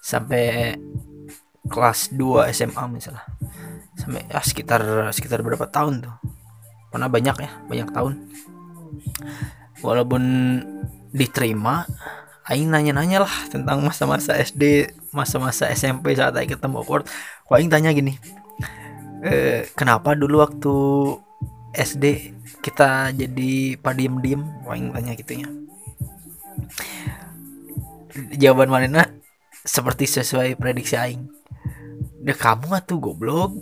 sampai 0.00 0.72
kelas 1.68 2.14
2 2.14 2.48
SMA 2.54 2.84
misalnya. 2.88 3.26
Sampai 3.98 4.24
ya 4.30 4.40
sekitar 4.40 4.80
sekitar 5.12 5.42
berapa 5.44 5.66
tahun 5.68 6.08
tuh. 6.08 6.14
Karena 6.94 7.10
banyak 7.10 7.36
ya 7.42 7.50
banyak 7.66 7.90
tahun 7.90 8.14
walaupun 9.80 10.22
diterima 11.14 11.86
Aing 12.44 12.68
nanya-nanya 12.68 13.24
lah 13.24 13.34
tentang 13.48 13.80
masa-masa 13.80 14.36
SD 14.36 14.92
masa-masa 15.16 15.72
SMP 15.72 16.12
saat 16.12 16.36
Aing 16.36 16.52
ketemu 16.52 16.84
awkward 16.84 17.08
Kok 17.48 17.56
Aing 17.56 17.72
tanya 17.72 17.88
gini 17.96 18.20
eh, 19.24 19.64
kenapa 19.72 20.12
dulu 20.12 20.44
waktu 20.44 20.74
SD 21.74 22.04
kita 22.62 23.10
jadi 23.10 23.76
padiem-diem 23.82 24.40
Aing 24.70 24.94
tanya 24.94 25.12
gitu 25.18 25.32
ya. 25.42 25.48
Jawaban 28.38 28.70
mana 28.70 29.10
seperti 29.66 30.06
sesuai 30.06 30.54
prediksi 30.54 30.94
Aing. 30.94 31.26
Udah 32.22 32.36
kamu 32.38 32.78
atuh 32.78 32.98
goblok. 33.02 33.52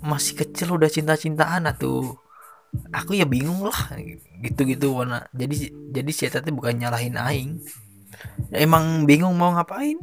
Masih 0.00 0.38
kecil 0.38 0.72
udah 0.72 0.88
cinta-cintaan 0.88 1.68
atuh 1.68 2.16
aku 2.92 3.16
ya 3.18 3.26
bingung 3.28 3.64
lah 3.64 3.96
gitu-gitu 4.44 4.94
warna 4.94 5.26
jadi 5.34 5.72
jadi 5.92 6.10
si 6.14 6.22
Eta 6.28 6.44
bukan 6.48 6.78
nyalahin 6.78 7.16
aing. 7.18 7.50
Ya, 8.48 8.64
emang 8.64 9.04
bingung 9.04 9.36
mau 9.36 9.52
ngapain? 9.52 10.00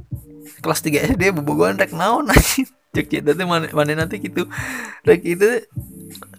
Kelas 0.62 0.86
3 0.86 1.18
SD 1.18 1.34
bobogohan 1.34 1.76
rek 1.76 1.92
naon 1.92 2.30
cek 2.96 3.12
cerita 3.12 3.36
teh 3.36 3.44
mana 3.44 3.68
mana 3.76 4.06
nanti 4.06 4.24
gitu. 4.24 4.48
Rek 5.04 5.22
itu 5.28 5.68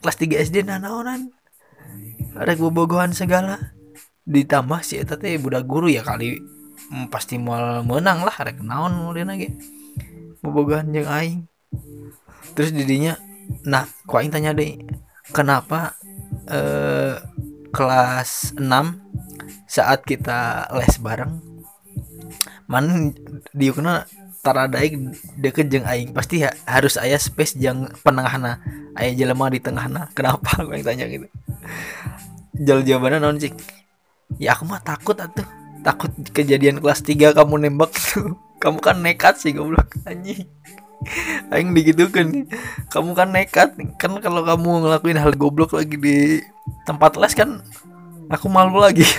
kelas 0.00 0.16
3 0.16 0.46
SD 0.48 0.64
nah 0.64 0.80
naonan. 0.80 1.34
Rek 2.32 2.62
bobogohan 2.62 3.12
segala. 3.12 3.76
Ditambah 4.24 4.80
si 4.82 4.98
eta 4.98 5.20
teh 5.20 5.36
budak 5.36 5.68
guru 5.68 5.92
ya 5.92 6.00
kali. 6.00 6.40
Hmm, 6.86 7.10
pasti 7.10 7.36
mau 7.36 7.82
menang 7.82 8.22
lah 8.24 8.36
rek 8.40 8.62
naon 8.62 8.94
mulai 8.94 9.26
lagi 9.26 9.52
bobogohan 10.40 10.94
jeung 10.94 11.10
aing. 11.10 11.40
Terus 12.56 12.72
didinya 12.72 13.18
nah 13.66 13.84
aing 14.06 14.32
tanya 14.32 14.56
deh 14.56 14.80
kenapa 15.30 15.94
eh 16.46 17.14
kelas 17.74 18.56
6 18.56 19.02
saat 19.66 20.02
kita 20.06 20.70
les 20.78 20.96
bareng. 21.02 21.32
Man 22.66 23.14
diukna 23.54 24.06
taradaik 24.42 24.98
deket 25.38 25.66
jeng 25.70 25.86
aing. 25.86 26.10
Pasti 26.14 26.42
ha- 26.42 26.56
harus 26.66 26.98
ayah 26.98 27.18
space 27.18 27.58
jang 27.58 27.90
penengahna. 28.02 28.62
Ayah 28.96 29.12
jelema 29.14 29.50
di 29.50 29.60
tengahna. 29.60 30.08
Kenapa 30.16 30.62
aku 30.62 30.74
yang 30.74 30.86
tanya 30.86 31.06
gitu? 31.10 31.26
Jal 32.56 32.80
jawabannya 32.86 33.18
non 33.20 33.36
cik? 33.36 33.54
Ya 34.40 34.56
aku 34.56 34.64
mah 34.66 34.80
takut 34.80 35.18
atuh. 35.18 35.46
Takut 35.84 36.10
kejadian 36.34 36.82
kelas 36.82 37.02
3 37.04 37.36
kamu 37.36 37.68
nembak. 37.68 37.92
Tuh 37.94 38.34
kamu 38.62 38.78
kan 38.80 38.96
nekat 39.02 39.38
sih 39.38 39.52
goblok. 39.54 39.94
Anjing 40.08 40.46
aing 41.52 41.72
digitukan. 41.72 42.46
Kamu 42.90 43.12
kan 43.14 43.30
nekat. 43.32 43.76
Kan 44.00 44.18
kalau 44.20 44.42
kamu 44.42 44.86
ngelakuin 44.86 45.18
hal 45.20 45.32
goblok 45.34 45.76
lagi 45.76 45.96
di 45.96 46.16
tempat 46.84 47.16
les 47.18 47.34
kan 47.34 47.62
aku 48.30 48.46
malu 48.50 48.82
lagi. 48.82 49.06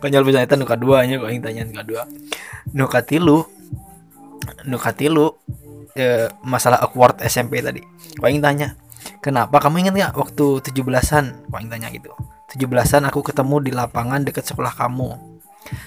Konyol 0.00 0.24
bisa 0.28 0.44
itu 0.44 0.56
nuka 0.60 0.76
dua 0.76 1.08
nya 1.08 1.16
yang 1.16 1.40
tanya 1.40 1.62
nuka 1.64 1.82
dua. 1.84 2.02
Nuka 2.76 3.00
tilu. 3.00 3.48
Nuka 4.68 4.92
tilu 4.92 5.32
eh, 5.96 6.28
masalah 6.44 6.84
awkward 6.84 7.20
SMP 7.24 7.64
tadi. 7.64 7.80
Kok 8.20 8.28
yang 8.28 8.44
tanya 8.44 8.76
kenapa? 9.24 9.56
Kamu 9.62 9.80
ingat 9.80 9.94
nggak 9.96 10.14
waktu 10.16 10.46
17-an 10.60 11.48
kok 11.48 11.58
yang 11.60 11.72
tanya 11.72 11.88
gitu. 11.88 12.12
17-an 12.54 13.08
aku 13.08 13.24
ketemu 13.24 13.56
di 13.64 13.70
lapangan 13.72 14.22
dekat 14.22 14.44
sekolah 14.44 14.76
kamu. 14.76 15.16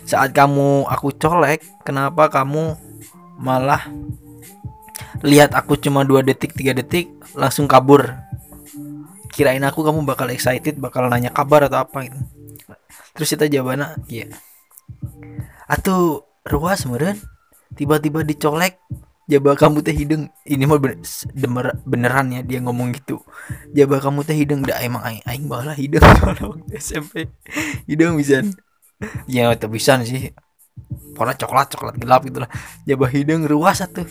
Saat 0.09 0.33
kamu 0.33 0.89
aku 0.89 1.13
colek 1.15 1.61
kenapa 1.85 2.33
kamu 2.33 2.86
malah 3.37 3.85
lihat 5.21 5.53
aku 5.53 5.77
cuma 5.77 6.05
dua 6.05 6.21
detik 6.25 6.53
tiga 6.53 6.73
detik 6.73 7.09
langsung 7.37 7.69
kabur. 7.69 8.17
Kirain 9.33 9.61
aku 9.61 9.85
kamu 9.85 10.01
bakal 10.05 10.33
excited 10.33 10.81
bakal 10.81 11.05
nanya 11.05 11.29
kabar 11.29 11.69
atau 11.69 11.85
apa 11.85 12.09
gitu. 12.09 12.19
Terus 13.13 13.29
kita 13.37 13.45
jawabannya 13.49 13.97
iya. 14.09 14.29
Atuh 15.69 16.25
ruas 16.49 16.85
meren 16.89 17.21
tiba-tiba 17.77 18.25
dicolek 18.25 18.81
jaba 19.29 19.53
kamu 19.53 19.85
teh 19.85 19.93
hidung. 19.93 20.31
Ini 20.47 20.63
mah 20.65 20.79
bener, 20.81 21.77
beneran 21.85 22.33
ya 22.33 22.41
dia 22.41 22.59
ngomong 22.63 22.95
gitu. 22.97 23.21
Jaba 23.75 24.01
kamu 24.01 24.25
teh 24.25 24.33
hidung 24.33 24.65
dah 24.65 24.81
emang 24.81 25.05
aing 25.05 25.23
aing 25.27 25.45
balah 25.45 25.77
hidung. 25.77 26.01
Waktu 26.25 26.73
SMP 26.81 27.29
hidung 27.85 28.17
bisa 28.17 28.41
ya 29.29 29.53
itu 29.53 29.67
bisa 29.69 30.01
sih 30.01 30.33
warna 31.17 31.33
coklat 31.33 31.67
coklat 31.73 31.95
gelap 31.97 32.21
gitu 32.25 32.43
lah. 32.43 32.49
Jaba 32.85 33.07
hidung 33.09 33.43
ruas 33.49 33.81
atuh. 33.81 34.05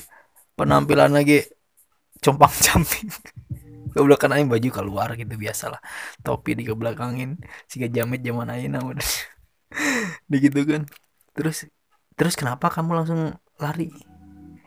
Penampilan 0.56 1.12
lagi 1.12 1.46
compang 2.20 2.52
camping. 2.52 3.08
Goblok 3.96 4.28
kan 4.28 4.34
aing 4.36 4.50
baju 4.50 4.68
keluar 4.68 5.08
gitu 5.16 5.34
biasalah. 5.38 5.80
Topi 6.20 6.58
di 6.58 6.62
kebelakangin 6.68 7.40
siga 7.64 7.88
jamet 7.88 8.20
zaman 8.20 8.52
ayeuna 8.52 8.84
udah 8.84 9.08
begitu 10.32 10.60
kan. 10.68 10.82
Terus 11.32 11.64
terus 12.16 12.34
kenapa 12.36 12.68
kamu 12.68 12.92
langsung 12.92 13.20
lari? 13.56 13.88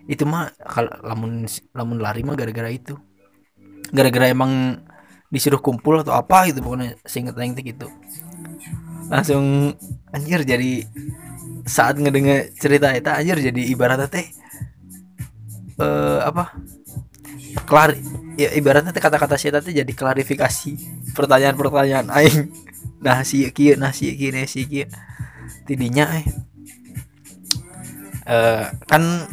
Itu 0.09 0.25
mah 0.25 0.49
kalau 0.65 0.89
lamun 1.05 1.45
lamun 1.77 1.97
lari 2.01 2.25
mah 2.25 2.33
gara-gara 2.33 2.73
itu. 2.73 2.97
Gara-gara 3.93 4.29
emang 4.29 4.81
disuruh 5.29 5.61
kumpul 5.61 6.01
atau 6.01 6.17
apa 6.17 6.49
gitu 6.49 6.65
pokoknya 6.65 6.97
seinget 7.05 7.37
aing 7.37 7.53
gitu 7.53 7.85
langsung 9.09 9.73
anjir 10.13 10.45
jadi 10.45 10.85
saat 11.65 11.97
ngedenger 11.97 12.53
cerita 12.55 12.93
itu 12.93 13.09
anjir 13.09 13.37
jadi 13.41 13.61
ibaratnya 13.73 14.07
teh 14.09 14.25
eh 15.79 16.19
apa? 16.23 16.53
Kelar 17.65 17.97
ya 18.37 18.49
ibaratnya 18.53 18.93
teh 18.93 19.01
kata-kata 19.01 19.35
saya 19.35 19.59
teh 19.59 19.73
jadi 19.73 19.91
klarifikasi 19.93 20.71
pertanyaan-pertanyaan 21.17 22.07
aing. 22.13 22.41
Nah 22.99 23.23
si 23.23 23.47
kieu 23.55 23.79
nah 23.79 23.95
si 23.95 24.11
kieu 24.11 24.35
nah 24.35 24.43
si 24.43 24.67
kieu 24.67 24.83
tidinya 25.63 26.03
eh 26.19 26.27
Eh, 28.29 28.65
kan 28.85 29.25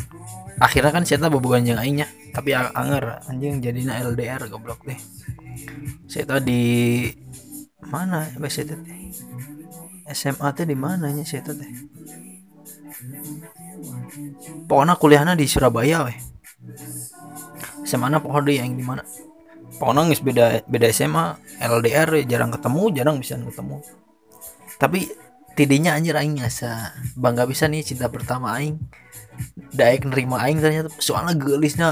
akhirnya 0.57 0.89
kan 0.89 1.05
saya 1.05 1.29
bobogan 1.29 1.69
jeung 1.69 1.77
aingnya 1.77 2.09
tapi 2.33 2.57
anger 2.57 3.21
anjing 3.29 3.61
jadinya 3.61 3.93
LDR 4.01 4.49
goblok 4.49 4.89
deh. 4.89 4.97
Saya 6.09 6.41
di 6.41 7.05
mana 7.85 8.25
teh 8.25 8.73
SMA 10.11 10.49
teh 10.55 10.66
di 10.66 10.79
mana 10.79 11.11
nya 11.11 11.27
saya 11.27 11.42
teh? 11.42 11.71
Pokoknya 14.66 14.95
kuliahnya 14.99 15.35
di 15.35 15.47
Surabaya 15.51 16.07
weh. 16.07 16.19
SMA 17.87 18.11
na 18.11 18.19
pokoknya 18.19 18.62
yang 18.66 18.75
di 18.75 18.85
mana? 18.87 19.03
Pokoknya 19.79 20.01
nggak 20.11 20.23
beda 20.23 20.47
beda 20.66 20.87
SMA 20.90 21.25
LDR 21.62 22.23
jarang 22.27 22.51
ketemu 22.55 22.83
jarang 22.95 23.16
bisa 23.19 23.38
ketemu. 23.38 23.83
Tapi 24.79 25.11
tidinya 25.57 25.95
anjir 25.97 26.14
aing 26.19 26.42
asa 26.42 26.92
bangga 27.14 27.47
bisa 27.47 27.66
nih 27.66 27.83
cinta 27.83 28.11
pertama 28.11 28.59
aing. 28.59 28.79
Daek 29.75 30.09
nerima 30.09 30.42
aing 30.47 30.59
ternyata. 30.62 30.90
Soalnya 30.99 31.35
gelisnya 31.37 31.88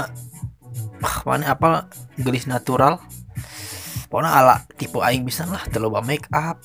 ah 1.03 1.17
mana 1.27 1.55
apa 1.55 1.91
gelis 2.19 2.47
natural. 2.47 2.99
Pokoknya 4.07 4.31
ala 4.31 4.55
tipe 4.79 4.99
aing 4.99 5.23
bisa 5.23 5.43
lah 5.47 5.63
terlalu 5.67 6.15
make 6.15 6.27
up 6.31 6.59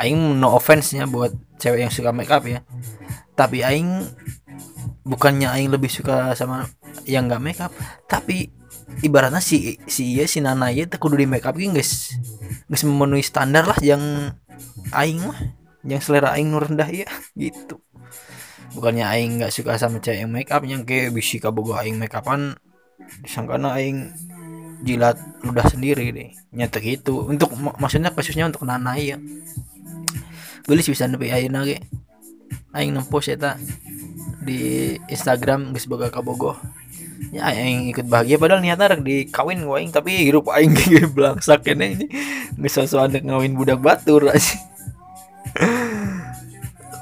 aing 0.00 0.38
no 0.40 0.56
offense 0.56 0.96
nya 0.96 1.04
buat 1.04 1.32
cewek 1.60 1.84
yang 1.84 1.92
suka 1.92 2.14
make 2.14 2.32
up 2.32 2.44
ya. 2.46 2.64
Tapi 3.36 3.64
aing 3.64 4.06
bukannya 5.02 5.50
aing 5.50 5.70
lebih 5.72 5.90
suka 5.90 6.32
sama 6.38 6.68
yang 7.04 7.26
nggak 7.28 7.42
make 7.42 7.60
up. 7.60 7.72
Tapi 8.06 8.48
ibaratnya 9.00 9.40
si 9.40 9.80
si 9.88 10.16
iya 10.16 10.28
si 10.28 10.44
Nana 10.44 10.68
iya 10.68 10.84
kudu 10.86 11.16
di 11.16 11.24
make 11.24 11.48
up 11.48 11.56
guys 11.56 12.12
guys 12.68 12.82
memenuhi 12.84 13.24
standar 13.24 13.64
lah 13.64 13.78
yang 13.80 14.32
aing 14.92 15.24
mah 15.24 15.38
yang 15.82 16.00
selera 16.00 16.36
aing 16.36 16.52
rendah 16.52 16.88
ya 16.88 17.08
gitu. 17.42 17.80
Bukannya 18.72 19.04
aing 19.04 19.40
nggak 19.40 19.52
suka 19.52 19.76
sama 19.76 20.00
cewek 20.00 20.24
yang 20.24 20.32
make 20.32 20.52
up 20.52 20.64
yang 20.64 20.84
kayak 20.88 21.12
bisi 21.12 21.36
kabogo 21.36 21.76
aing 21.76 22.00
make 22.00 22.14
upan 22.16 22.56
disangkana 23.20 23.76
aing 23.76 24.12
jilat 24.82 25.18
ludah 25.44 25.66
sendiri 25.68 26.10
deh. 26.10 26.30
Nyata 26.52 26.80
gitu. 26.80 27.28
Untuk 27.28 27.52
mak- 27.58 27.78
maksudnya 27.78 28.10
kasusnya 28.14 28.48
untuk 28.48 28.64
Nana 28.64 28.96
ya 28.96 29.20
gelis 30.66 30.88
bisa 30.88 31.08
nepi 31.08 31.32
ayeuna 31.32 31.66
ge. 31.66 31.82
Aing 32.72 32.96
nempost 32.96 33.32
eta. 33.32 33.60
Di 34.42 34.94
Instagram 35.06 35.70
geus 35.70 35.86
boga 35.86 36.10
kabogo 36.10 36.58
ya 37.32 37.48
aing 37.48 37.88
ikut 37.94 38.12
bahagia 38.12 38.36
padahal 38.36 38.60
niatnya 38.60 38.92
rek 38.92 39.00
dikawin 39.00 39.64
ku 39.64 39.72
aing 39.72 39.88
tapi 39.88 40.28
hirup 40.28 40.52
aing 40.52 40.76
ge 40.78 41.08
belangsak 41.08 41.64
kene 41.64 41.96
ini. 41.96 42.06
Geus 42.60 42.74
sosokan 42.76 43.14
ngawin 43.16 43.56
budak 43.56 43.80
batur 43.80 44.28
aja. 44.28 44.56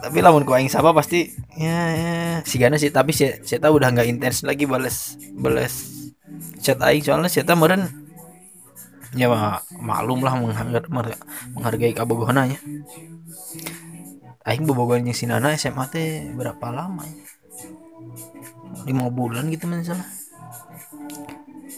Tapi 0.00 0.16
lamun 0.24 0.48
ku 0.48 0.56
aing 0.56 0.72
sama 0.72 0.96
pasti 0.96 1.28
ya, 1.54 1.92
ya. 1.92 2.16
Sigana 2.42 2.80
sih 2.80 2.88
tapi 2.88 3.12
saya 3.12 3.68
udah 3.68 3.92
nggak 3.92 4.08
intens 4.08 4.42
lagi 4.42 4.64
bales 4.64 5.20
bales 5.36 6.08
chat 6.64 6.80
aing. 6.80 7.04
Soalnya 7.04 7.28
saya 7.28 7.44
meren 7.52 8.09
ya 9.16 9.26
ma- 9.26 9.62
maklum 9.82 10.22
lah 10.22 10.34
menghargai, 10.38 10.82
menghargai 11.54 11.92
kabogohna 11.96 12.46
nya 12.46 12.58
aing 14.48 14.64
bobogohan 14.64 15.04
jeung 15.06 15.16
si 15.16 15.24
Nana 15.28 15.54
SMA 15.54 15.84
teh 15.92 16.32
berapa 16.32 16.66
lama 16.72 17.04
ya? 17.04 17.14
lima 18.88 19.12
bulan 19.12 19.52
gitu 19.52 19.68
misalnya 19.68 20.06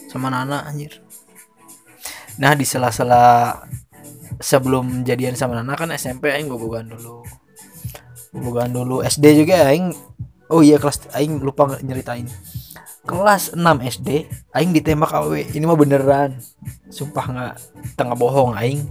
sama 0.07 0.29
Nana 0.29 0.63
anjir. 0.69 1.01
Nah 2.37 2.53
di 2.53 2.65
sela-sela 2.65 3.53
sebelum 4.37 5.01
jadian 5.05 5.33
sama 5.37 5.57
Nana 5.59 5.73
kan 5.75 5.89
SMP 5.93 6.31
aing 6.31 6.47
bobogohan 6.47 6.87
dulu. 6.89 7.25
Bobogohan 8.33 8.71
dulu 8.73 9.01
SD 9.05 9.43
juga 9.45 9.69
aing 9.69 9.91
oh 10.53 10.61
iya 10.61 10.77
kelas 10.79 11.09
aing 11.17 11.41
lupa 11.41 11.77
nyeritain. 11.81 12.29
Kelas 13.03 13.51
6 13.51 13.83
SD 13.83 14.29
aing 14.55 14.71
ditembak 14.71 15.11
awe 15.11 15.35
ini 15.35 15.65
mah 15.67 15.75
beneran 15.75 16.39
sumpah 16.93 17.25
nggak 17.25 17.55
tengah 17.97 18.13
bohong 18.13 18.53
aing. 18.53 18.85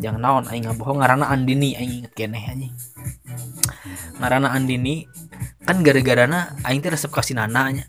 Jangan 0.00 0.20
naon 0.24 0.44
aing 0.48 0.64
nggak 0.64 0.80
bohong 0.80 1.04
ngarana 1.04 1.28
Andini 1.28 1.76
aing 1.76 2.02
inget 2.02 2.12
keneh 2.16 2.40
anjing. 2.40 2.74
Ngarana 4.16 4.56
Andini 4.56 5.04
kan 5.68 5.84
gara-garana 5.84 6.56
aing 6.64 6.80
teh 6.80 6.88
resep 6.88 7.12
kasih 7.12 7.36
nananya 7.36 7.84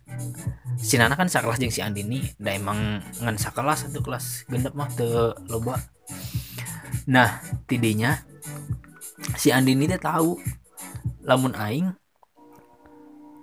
si 0.85 1.01
Nana 1.01 1.17
kan 1.17 1.25
sakelas 1.25 1.57
jeung 1.57 1.73
si 1.73 1.81
Andini 1.81 2.21
da 2.37 2.53
emang 2.53 3.01
ngan 3.23 3.35
sakelas 3.41 3.89
satu 3.89 4.05
kelas 4.05 4.45
gendep 4.45 4.75
mah 4.77 4.91
teu 4.93 5.33
loba. 5.49 5.81
Nah 7.09 7.41
tidinya 7.65 8.21
si 9.33 9.49
Andini 9.49 9.89
teh 9.89 9.97
tahu 9.97 10.37
lamun 11.25 11.57
aing 11.57 11.89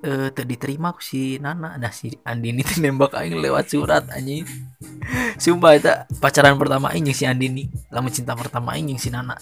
eh 0.03 0.35
teu 0.35 0.43
diterima 0.43 0.91
ku 0.91 0.99
si 0.99 1.39
Nana. 1.39 1.79
Nah 1.79 1.95
si 1.95 2.11
Andini 2.27 2.67
teh 2.67 2.83
nembak 2.83 3.15
aing 3.15 3.39
lewat 3.39 3.71
surat 3.71 4.03
anjing. 4.11 4.43
Sumpah 5.39 5.79
itu 5.79 5.95
pacaran 6.19 6.59
pertama 6.59 6.91
aing 6.91 7.07
si 7.15 7.23
Andini. 7.23 7.71
Lama 7.95 8.11
cinta 8.11 8.35
pertama 8.35 8.75
aing 8.75 8.99
si 8.99 9.15
Nana. 9.15 9.39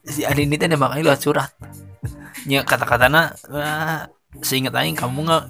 Si 0.00 0.24
Andini 0.24 0.56
teh 0.56 0.64
nembak 0.64 0.96
aing 0.96 1.04
lewat 1.04 1.20
surat. 1.20 1.52
Nya 2.48 2.64
kata-katana 2.64 3.36
wah, 3.52 4.08
seingat 4.40 4.72
aing 4.80 4.96
kamu 4.96 5.28
nggak 5.28 5.44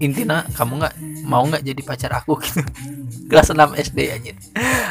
intina 0.00 0.44
kamu 0.52 0.84
nggak 0.84 0.94
mau 1.24 1.44
nggak 1.48 1.64
jadi 1.64 1.80
pacar 1.80 2.12
aku? 2.20 2.36
Gitu. 2.44 2.60
Kelas 3.32 3.50
6 3.50 3.58
SD 3.90 3.98
anjir 4.12 4.36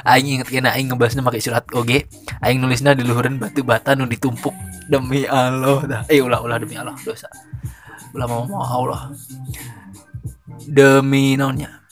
aing 0.02 0.42
inget 0.42 0.50
kena 0.50 0.74
aing 0.74 0.90
ngebahasnya 0.90 1.22
pakai 1.22 1.40
surat 1.46 1.64
oge 1.78 2.10
aing 2.42 2.58
nulisnya 2.58 2.98
di 2.98 3.06
luhuran 3.06 3.38
batu 3.38 3.62
bata 3.62 3.94
nu 3.94 4.10
ditumpuk. 4.10 4.52
Demi 4.86 5.26
Allah 5.26 5.82
dah. 5.86 6.02
Eh 6.10 6.22
ulah 6.22 6.42
ulah 6.42 6.58
demi 6.58 6.74
Allah 6.78 6.98
dosa 7.06 7.30
ulah 8.16 8.28
mau 8.32 8.48
mau 8.48 8.64
Allah. 8.64 9.12
Demi 10.64 11.36
naonnya? 11.36 11.84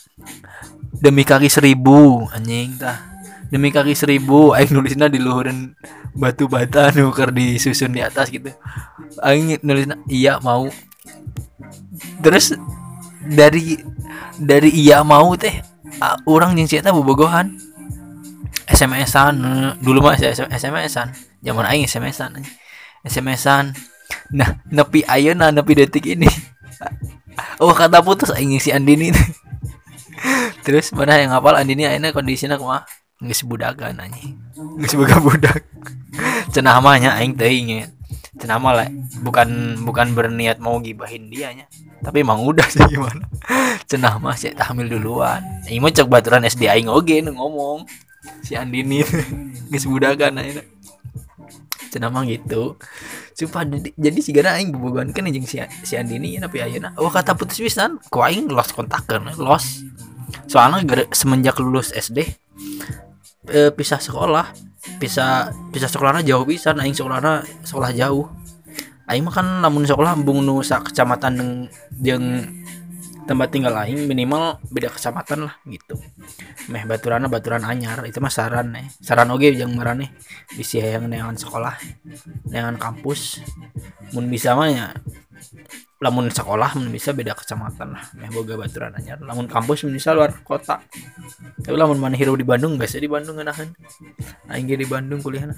Demi 0.96 1.28
kaki 1.28 1.52
seribu 1.52 2.24
anjing 2.32 2.80
tah. 2.80 2.96
Demi 3.52 3.70
kaki 3.70 3.92
seribu 3.92 4.56
aing 4.56 4.72
nulisnya 4.72 5.12
di 5.12 5.20
luhuran 5.20 5.76
batu 6.16 6.48
bata 6.48 6.90
nu 6.96 7.12
keur 7.12 7.36
disusun 7.36 7.92
di 7.92 8.00
atas 8.00 8.32
gitu. 8.32 8.56
Aing 9.20 9.60
nulisnya 9.62 10.00
iya 10.08 10.40
mau. 10.40 10.72
Terus 12.24 12.56
dari 13.28 13.84
dari 14.40 14.72
iya 14.72 15.04
mau 15.04 15.36
teh 15.36 15.60
orang 16.24 16.56
yang 16.56 16.72
cerita 16.72 16.96
bobogohan. 16.96 17.60
SMS-an 18.64 19.36
eh, 19.44 19.72
dulu 19.84 20.00
mah 20.00 20.16
SMS-an 20.16 21.12
zaman 21.44 21.64
aing 21.68 21.84
SMS-an. 21.84 22.40
SMS-an 23.04 23.76
nah 24.34 24.58
nepi 24.74 25.06
ayeuna 25.06 25.54
nepi 25.54 25.74
detik 25.78 26.06
ini. 26.10 26.28
Oh 27.58 27.74
kata 27.74 28.06
putus 28.06 28.30
aing 28.30 28.62
si 28.62 28.70
Andini. 28.70 29.10
Terus 30.66 30.94
mana 30.94 31.18
yang 31.18 31.34
ngapal 31.34 31.58
Andini 31.58 31.90
ayeuna 31.90 32.14
kondisinya 32.14 32.62
kumaha? 32.62 32.86
Geus 33.24 33.42
budakan 33.42 34.04
anjing. 34.04 34.38
Geus 34.84 34.94
boga 34.94 35.18
budak. 35.18 35.66
Cenah 36.54 36.78
mah 36.78 36.98
nya 37.02 37.18
aing 37.18 37.34
teuing 37.34 37.68
nya 37.70 37.88
cenah 38.34 38.58
mah 38.58 38.74
lah 38.74 38.90
bukan 39.22 39.78
bukan 39.86 40.18
berniat 40.18 40.58
mau 40.58 40.78
gibahin 40.82 41.30
dia 41.30 41.54
nya. 41.54 41.66
Tapi 42.02 42.26
emang 42.26 42.42
udah 42.44 42.66
sih 42.68 42.84
gimana? 42.86 43.26
Cenah 43.90 44.18
mah 44.22 44.38
sih 44.38 44.54
hamil 44.54 44.90
duluan. 44.90 45.42
Aing 45.66 45.82
mah 45.82 45.94
cek 45.94 46.10
baturan 46.10 46.46
SD 46.46 46.70
aing 46.70 46.90
oge 46.90 47.22
ngomong. 47.24 47.86
Si 48.46 48.54
Andini 48.54 49.02
geus 49.72 49.90
budakan 49.90 50.42
ayeuna 50.42 50.64
cenah 51.94 52.10
mah 52.10 52.26
gitu 52.26 52.74
Sumpah 53.34 53.66
jadi- 53.66 53.96
jadi 53.98 54.20
si 54.22 54.30
gara 54.30 54.56
aing 54.58 54.70
kan 55.14 55.26
jeung 55.30 55.48
si 55.50 55.58
si 55.84 55.94
Andini 55.98 56.38
tapi 56.38 56.62
ayeuna. 56.62 56.94
Oh 57.02 57.10
kata 57.10 57.34
putus 57.34 57.58
pisan 57.58 57.98
ku 58.14 58.22
aing 58.22 58.50
lost 58.50 58.78
kontakan 58.78 59.34
lost. 59.42 59.86
Soalnya 60.46 61.06
semenjak 61.14 61.58
lulus 61.62 61.94
SD 61.94 62.26
eh, 63.50 63.72
pisah 63.74 64.00
sekolah 64.00 64.54
pisah 65.00 65.52
pisah 65.72 65.90
sekolahnya 65.90 66.24
jauh 66.24 66.46
pisan 66.46 66.78
aing 66.80 66.94
sekolahnya 66.94 67.44
sekolah 67.66 67.92
jauh. 67.94 68.30
Aing 69.04 69.28
mah 69.28 69.36
kan 69.36 69.60
lamun 69.60 69.84
sekolah 69.84 70.16
embung 70.16 70.46
nu 70.48 70.64
kecamatan 70.64 71.68
jeung 72.00 72.48
tempat 73.24 73.48
tinggal 73.52 73.74
aing 73.80 74.08
minimal 74.08 74.60
beda 74.68 74.92
kecamatan 74.92 75.48
lah 75.48 75.56
gitu. 75.68 75.96
Meh 76.72 76.84
baturana 76.84 77.32
baturan 77.32 77.64
anyar 77.64 78.04
itu 78.08 78.20
mah 78.20 78.32
saran 78.32 78.76
eh. 78.76 78.88
Saran 79.00 79.32
oge 79.32 79.56
jeung 79.56 79.76
marane 79.76 80.12
bisi 80.54 80.84
yang 80.84 81.08
neangan 81.08 81.40
sekolah 81.40 81.76
neangan 82.52 82.78
kampus. 82.80 83.44
Mun 84.14 84.28
bisa 84.28 84.54
mah 84.54 84.70
ya 84.70 84.88
lamun 86.04 86.28
sekolah 86.28 86.76
bisa 86.92 87.16
beda 87.16 87.32
kecamatan 87.32 87.96
lah. 87.96 88.04
Meh 88.20 88.28
boga 88.28 88.60
baturan 88.60 88.92
anyar. 88.92 89.24
Lamun 89.24 89.48
kampus 89.48 89.88
bisa 89.88 90.12
luar 90.12 90.36
kota. 90.44 90.84
Tapi 91.64 91.76
lamun 91.80 91.96
mana 91.96 92.20
hirup 92.20 92.36
di 92.36 92.44
Bandung 92.44 92.76
biasa 92.76 93.00
di 93.00 93.08
Bandung 93.08 93.40
ngeunaheun 93.40 93.72
aing 94.52 94.68
di 94.68 94.88
Bandung 94.88 95.24
kuliahna 95.24 95.56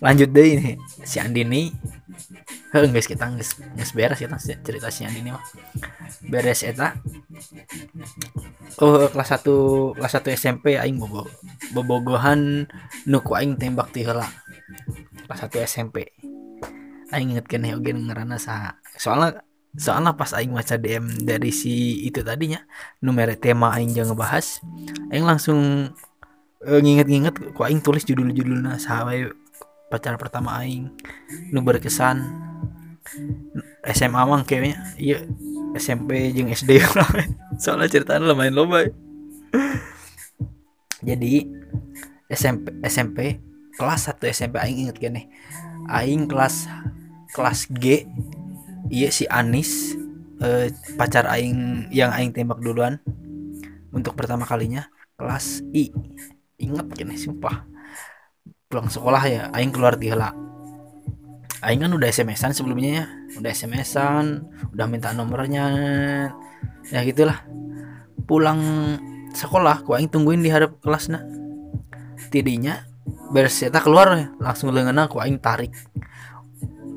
lanjut 0.00 0.32
deh 0.32 0.46
ini. 0.56 0.72
Si 1.04 1.20
Andini. 1.20 1.68
Heuh 2.72 2.88
geus 2.88 3.04
kita 3.04 3.28
geus 3.36 3.60
geus 3.60 3.92
beres 3.92 4.16
kita 4.16 4.36
cerita 4.40 4.88
si 4.88 5.04
Andini 5.04 5.28
mah. 5.28 5.44
Beres 6.24 6.64
eta. 6.64 6.96
Oh 8.80 9.08
kelas 9.12 9.44
1 9.44 9.96
kelas 10.00 10.12
1 10.24 10.36
SMP 10.40 10.80
aing 10.80 10.96
bobo 10.96 11.28
bobogohan 11.76 12.64
nu 13.04 13.18
ku 13.20 13.36
aing 13.36 13.60
tembak 13.60 13.92
ti 13.92 14.08
heula. 14.08 14.24
Kelas 15.28 15.40
1 15.52 15.68
SMP 15.68 16.16
aing 17.14 17.36
inget 17.36 17.46
keneh 17.46 17.76
oge 17.76 17.94
ngaranna 17.94 18.38
saha 18.40 18.78
soalnya 18.96 19.44
soalnya 19.76 20.16
pas 20.16 20.32
aing 20.32 20.56
baca 20.56 20.80
DM 20.80 21.26
dari 21.28 21.52
si 21.52 22.06
itu 22.08 22.24
tadinya 22.24 22.64
nu 23.04 23.12
mere 23.12 23.36
tema 23.36 23.76
aing 23.76 23.92
jangan 23.92 24.16
ngebahas 24.16 24.64
aing 25.12 25.26
langsung 25.26 25.92
eh, 26.64 26.80
nginget-nginget 26.80 27.52
ku 27.52 27.60
aing 27.62 27.84
tulis 27.84 28.02
judul-judulna 28.08 28.80
saha 28.80 29.12
wae 29.12 29.28
pacar 29.86 30.18
pertama 30.18 30.58
aing 30.64 30.90
nu 31.54 31.62
berkesan. 31.62 32.46
SMA 33.86 34.18
mah 34.26 34.42
kayaknya 34.42 34.82
iya 34.98 35.22
SMP 35.78 36.34
jeung 36.34 36.50
SD 36.50 36.82
soalnya 37.62 37.86
ceritanya 37.86 38.26
lumayan 38.26 38.58
loba 38.58 38.82
jadi 41.06 41.46
SMP 42.26 42.74
SMP 42.82 43.38
kelas 43.78 44.10
1 44.10 44.18
SMP 44.34 44.58
aing 44.58 44.90
inget 44.90 44.98
gini 44.98 45.30
aing 45.90 46.28
kelas 46.30 46.68
kelas 47.32 47.70
G. 47.76 48.06
Iya 48.90 49.08
si 49.10 49.24
Anis. 49.26 49.96
Eh, 50.36 50.68
pacar 51.00 51.24
aing 51.32 51.88
yang 51.88 52.12
aing 52.12 52.36
tembak 52.36 52.60
duluan 52.60 53.00
untuk 53.90 54.12
pertama 54.12 54.44
kalinya 54.44 54.88
kelas 55.16 55.64
I. 55.72 55.90
Inget 56.60 56.86
gini 56.92 57.16
sumpah. 57.16 57.64
Pulang 58.68 58.90
sekolah 58.90 59.22
ya 59.24 59.42
aing 59.54 59.72
keluar 59.72 59.96
di 59.96 60.12
heula 60.12 60.46
aing 61.66 61.82
kan 61.82 61.92
udah 61.92 62.08
SMS-an 62.08 62.52
sebelumnya 62.54 62.90
ya. 63.02 63.04
Udah 63.42 63.50
SMS-an 63.50 64.46
udah 64.70 64.86
minta 64.86 65.10
nomornya. 65.10 65.66
Ya 66.94 67.00
gitulah. 67.02 67.42
Pulang 68.26 68.60
sekolah 69.34 69.82
ku 69.82 69.98
aing 69.98 70.06
tungguin 70.06 70.46
di 70.46 70.50
hadap 70.54 70.78
kelasna. 70.78 71.26
Tidinya 72.30 72.86
beres 73.30 73.58
eta 73.62 73.78
keluar 73.82 74.34
langsung 74.38 74.70
leungeunna 74.74 75.10
ku 75.10 75.22
aing 75.22 75.38
tarik. 75.38 75.72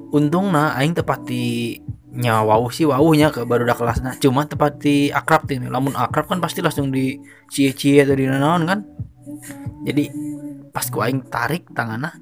Untungna 0.09 0.73
aing 0.77 0.97
tepati 0.97 1.77
nya 2.09 2.41
wau 2.41 2.73
sih 2.73 2.89
waunya 2.89 3.29
ke 3.29 3.45
baru 3.45 3.69
udah 3.69 3.77
kelasna. 3.77 4.11
Cuma 4.17 4.49
tepati 4.49 5.13
akrab 5.13 5.45
teh 5.45 5.61
lamun 5.61 5.93
akrab 5.93 6.25
kan 6.25 6.41
pasti 6.41 6.65
langsung 6.65 6.89
di 6.89 7.21
cie-cie 7.49 8.01
atau 8.01 8.17
di 8.17 8.25
naon 8.25 8.65
kan. 8.65 8.79
Jadi 9.85 10.09
pas 10.73 10.85
ku 10.89 11.01
aing 11.01 11.25
tarik 11.29 11.69
tanganna 11.73 12.13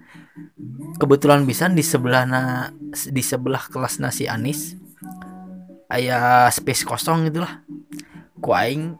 kebetulan 0.97 1.45
bisa 1.45 1.69
di 1.69 1.85
sebelah 1.85 2.23
na, 2.25 2.41
di 2.89 3.23
sebelah 3.23 3.69
kelas 3.69 4.01
nasi 4.01 4.25
Anis 4.25 4.77
aya 5.87 6.49
space 6.51 6.83
kosong 6.83 7.29
gitulah 7.31 7.63
ku 8.41 8.51
aing 8.53 8.97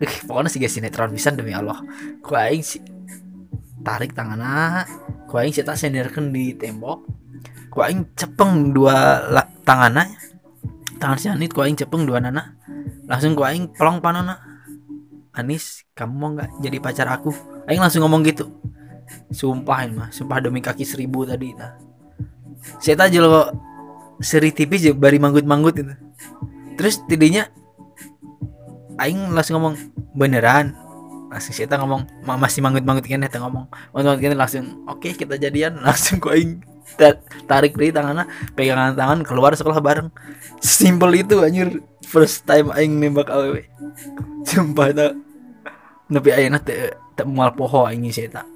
eh, 0.00 0.16
pokoknya 0.28 0.50
sih 0.52 0.60
sinetron 0.68 1.12
bisa 1.12 1.32
demi 1.32 1.56
Allah. 1.56 1.80
Ku 2.20 2.36
aing 2.36 2.62
si 2.64 2.80
tarik 3.84 4.16
tanganna 4.16 4.88
ku 5.28 5.36
aing 5.36 5.52
sita 5.52 5.76
senderkeun 5.76 6.32
di 6.32 6.56
tembok. 6.56 7.04
Ku 7.70 7.82
aing 7.84 8.16
cepeng 8.16 8.72
dua 8.72 9.28
la, 9.28 9.44
tanganna 9.62 10.08
tangan 10.98 11.18
si 11.18 11.26
Anis 11.28 11.52
ku 11.52 11.60
aing 11.60 11.76
cepeng 11.76 12.08
dua 12.08 12.18
nana. 12.18 12.56
Langsung 13.04 13.36
ku 13.36 13.44
aing 13.44 13.76
pelong 13.76 14.00
panona. 14.00 14.40
Anis 15.34 15.84
kamu 15.92 16.14
mau 16.14 16.30
nggak 16.32 16.62
jadi 16.64 16.78
pacar 16.80 17.06
aku? 17.12 17.30
Aing 17.68 17.82
langsung 17.82 18.06
ngomong 18.06 18.24
gitu. 18.24 18.48
Sumpah 19.28 19.84
ini 19.84 19.94
mah. 20.00 20.08
Sumpah 20.08 20.40
demi 20.40 20.64
kaki 20.64 20.86
seribu 20.86 21.28
tadi 21.28 21.52
nah. 21.52 21.76
Saya 22.80 22.96
tahu 22.96 23.20
lo 23.20 23.52
seri 24.22 24.54
tipis 24.54 24.86
ya 24.86 24.94
bari 24.94 25.18
manggut-manggut 25.18 25.74
itu 25.74 25.94
terus 26.78 27.02
tidinya 27.06 27.46
aing 28.98 29.34
langsung 29.34 29.58
ngomong 29.58 29.74
beneran 30.14 30.74
langsung 31.34 31.50
saya 31.50 31.66
ngomong 31.74 32.06
"Ma- 32.22 32.38
masih 32.38 32.62
manggut-manggut 32.62 33.10
kan 33.10 33.26
eta 33.26 33.42
ngomong. 33.42 33.66
Manggut 33.90 34.22
kan 34.22 34.38
langsung 34.38 34.86
oke 34.86 35.10
kita 35.18 35.34
jadian. 35.34 35.74
Langsung 35.82 36.22
ta- 36.94 37.18
tarik 37.50 37.74
dari 37.74 37.90
tangannya 37.90 38.30
pegangan 38.54 38.94
tangan 38.94 39.26
keluar 39.26 39.58
sekolah 39.58 39.82
bareng. 39.82 40.08
Simpel 40.62 41.10
itu 41.18 41.42
anjir. 41.42 41.82
First 42.06 42.46
time 42.46 42.70
aing 42.70 43.02
nembak 43.02 43.26
awewe. 43.34 43.66
Sumpah 44.46 44.94
tak 44.94 45.18
nepi 46.06 46.30
ayeuna 46.30 46.62
teu 46.62 46.94
teu 47.18 47.26
moal 47.26 47.50
poho 47.58 47.90
aing 47.90 48.06
si 48.14 48.30
eta. 48.30 48.46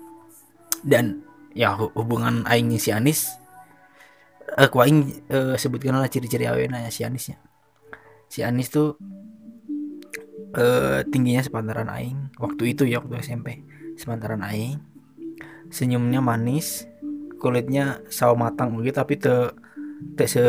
Dan 0.87 1.27
ya 1.51 1.75
hu- 1.75 1.91
hubungan 1.99 2.47
aing 2.47 2.79
si 2.79 2.95
Anis 2.95 3.27
eh 4.55 4.69
ku 4.71 4.81
aing 4.81 5.27
eh, 5.29 5.55
sebutkan 5.59 5.99
lah 5.99 6.07
ciri-ciri 6.07 6.47
awena 6.47 6.81
ya 6.87 6.91
si 6.95 7.03
Anisnya. 7.03 7.37
Si 8.31 8.41
Anis 8.47 8.71
tuh 8.71 8.95
eh 10.57 11.05
tingginya 11.09 11.43
sepantaran 11.45 11.89
aing. 11.93 12.33
Waktu 12.41 12.63
itu 12.73 12.89
ya 12.89 13.03
waktu 13.03 13.21
SMP 13.21 13.65
sepantaran 13.99 14.41
aing. 14.45 14.81
Senyumnya 15.69 16.25
manis 16.25 16.89
kulitnya 17.39 18.01
sawo 18.09 18.35
matang 18.35 18.73
begitu 18.75 18.99
tapi 18.99 19.21
te 19.21 19.53
te 20.17 20.25
se 20.25 20.45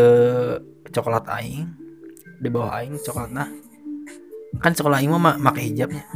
coklat 0.94 1.28
aing. 1.28 1.68
Di 2.40 2.48
bawah 2.48 2.80
aing 2.80 2.96
coklat 3.04 3.32
nah 3.34 3.50
kan 4.64 4.74
sekolah 4.74 5.04
aing 5.04 5.12
mah 5.12 5.36
make 5.36 5.60
hijabnya. 5.60 6.08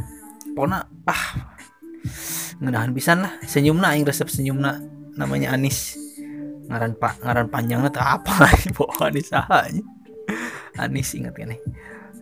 Pokoknya 0.56 0.88
ah 1.04 1.24
ngenahan 2.62 2.94
pisan 2.96 3.20
lah. 3.20 3.36
Senyumna 3.44 3.92
aing 3.92 4.08
resep 4.08 4.30
senyumna. 4.32 4.80
Namanya 5.14 5.54
Anis. 5.54 6.00
Ngaran 6.64 6.96
pak 6.96 7.20
ngaran 7.20 7.52
panjangnya 7.52 7.92
tak 7.92 8.24
apa? 8.24 8.48
Pokoknya 8.76 9.12
Anis 9.12 9.26
sahanya. 9.28 9.84
Anis 10.74 11.12
ingat 11.14 11.36
kan 11.36 11.52
nih 11.52 11.60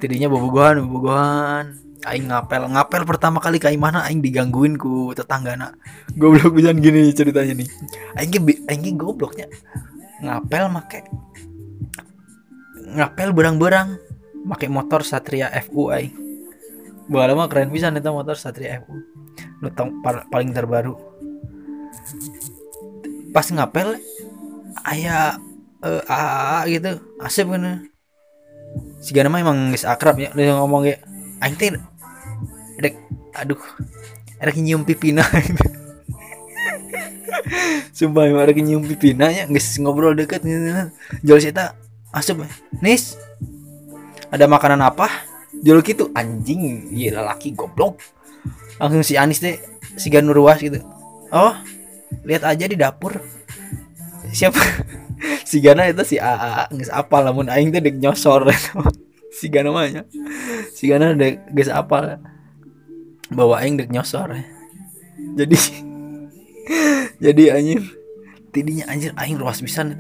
tidinya 0.03 0.27
bobogohan 0.27 0.83
bobogohan. 0.83 1.79
Aing 2.03 2.35
ngapel 2.35 2.67
ngapel 2.67 3.07
pertama 3.07 3.39
kali 3.39 3.63
kayak 3.63 3.79
mana 3.79 4.03
aing 4.03 4.19
digangguin 4.19 4.75
ku 4.75 5.15
tetangga 5.15 5.55
nak. 5.55 5.79
Goblok 6.19 6.59
bisa 6.59 6.75
gini 6.75 7.15
ceritanya 7.15 7.55
nih. 7.55 7.69
Aing 8.19 8.31
aing 8.67 8.99
gobloknya. 8.99 9.47
Ngapel 10.19 10.67
make 10.75 11.07
ngapel 12.93 13.31
berang-berang 13.31 14.03
make 14.43 14.67
motor 14.67 15.07
Satria 15.07 15.49
FU 15.63 15.95
aing 15.95 16.13
Bawa 17.07 17.35
mah 17.35 17.47
keren 17.51 17.71
bisa 17.71 17.91
nih 17.91 18.03
motor 18.11 18.35
Satria 18.35 18.83
FU 18.83 18.99
nu 19.63 19.71
paling 20.03 20.51
terbaru. 20.51 20.99
Pas 23.31 23.47
ngapel 23.47 23.95
ayah 24.91 25.39
uh, 25.87 26.03
AA 26.07 26.59
gitu. 26.79 26.99
Asep 27.23 27.47
kan 27.47 27.92
si 29.03 29.11
Gana 29.11 29.27
mah 29.27 29.43
emang 29.43 29.75
gak 29.75 29.83
akrab 29.83 30.17
ya 30.23 30.31
dia 30.31 30.55
ngomong 30.55 30.87
ya 30.87 30.97
aing 31.43 31.59
teh 31.59 31.75
rek 32.79 32.95
aduh 33.35 33.59
rek 34.39 34.57
nyium 34.59 34.87
pipina. 34.87 35.27
Sumpah 37.97 38.31
emang 38.31 38.47
rek 38.47 38.63
nyium 38.63 38.87
pipina 38.87 39.27
ya 39.35 39.51
nggak 39.51 39.83
ngobrol 39.83 40.15
deket 40.15 40.47
jual 41.27 41.43
tak 41.51 41.75
asup 42.15 42.47
nis 42.79 43.19
ada 44.31 44.47
makanan 44.47 44.81
apa? 44.87 45.11
Jual 45.63 45.83
gitu 45.83 46.15
anjing 46.15 46.91
iya 46.95 47.19
laki 47.27 47.59
goblok. 47.59 47.99
Langsung 48.79 49.03
si 49.03 49.19
Anis 49.19 49.43
deh 49.43 49.59
si 49.99 50.09
Ganur 50.09 50.39
Ruas 50.39 50.63
gitu 50.63 50.81
oh 51.35 51.55
lihat 52.23 52.47
aja 52.47 52.71
di 52.71 52.79
dapur. 52.79 53.19
Siapa 54.31 54.59
si 55.43 55.63
Gana 55.63 55.89
itu 55.89 56.03
si 56.05 56.17
AA 56.19 56.71
nggak 56.71 56.93
apa 56.93 57.17
lamun 57.23 57.49
aing 57.49 57.71
tuh 57.71 57.83
dek 57.83 57.97
nyosor. 57.99 58.49
Si 59.33 59.49
Gana 59.49 59.73
mahnya 59.73 60.05
si 60.77 60.93
Gana 60.93 61.17
dek 61.17 61.57
geus 61.57 61.73
apa 61.73 62.21
bawa 63.33 63.65
aing 63.65 63.81
dek 63.81 63.89
nyosor. 63.89 64.37
Jadi 65.41 65.57
jadi 67.25 67.57
anjir 67.57 67.81
tidinya 68.53 68.93
anjir 68.93 69.17
aing 69.17 69.41
ruas 69.41 69.65
bisa 69.65 69.81
nih 69.89 69.97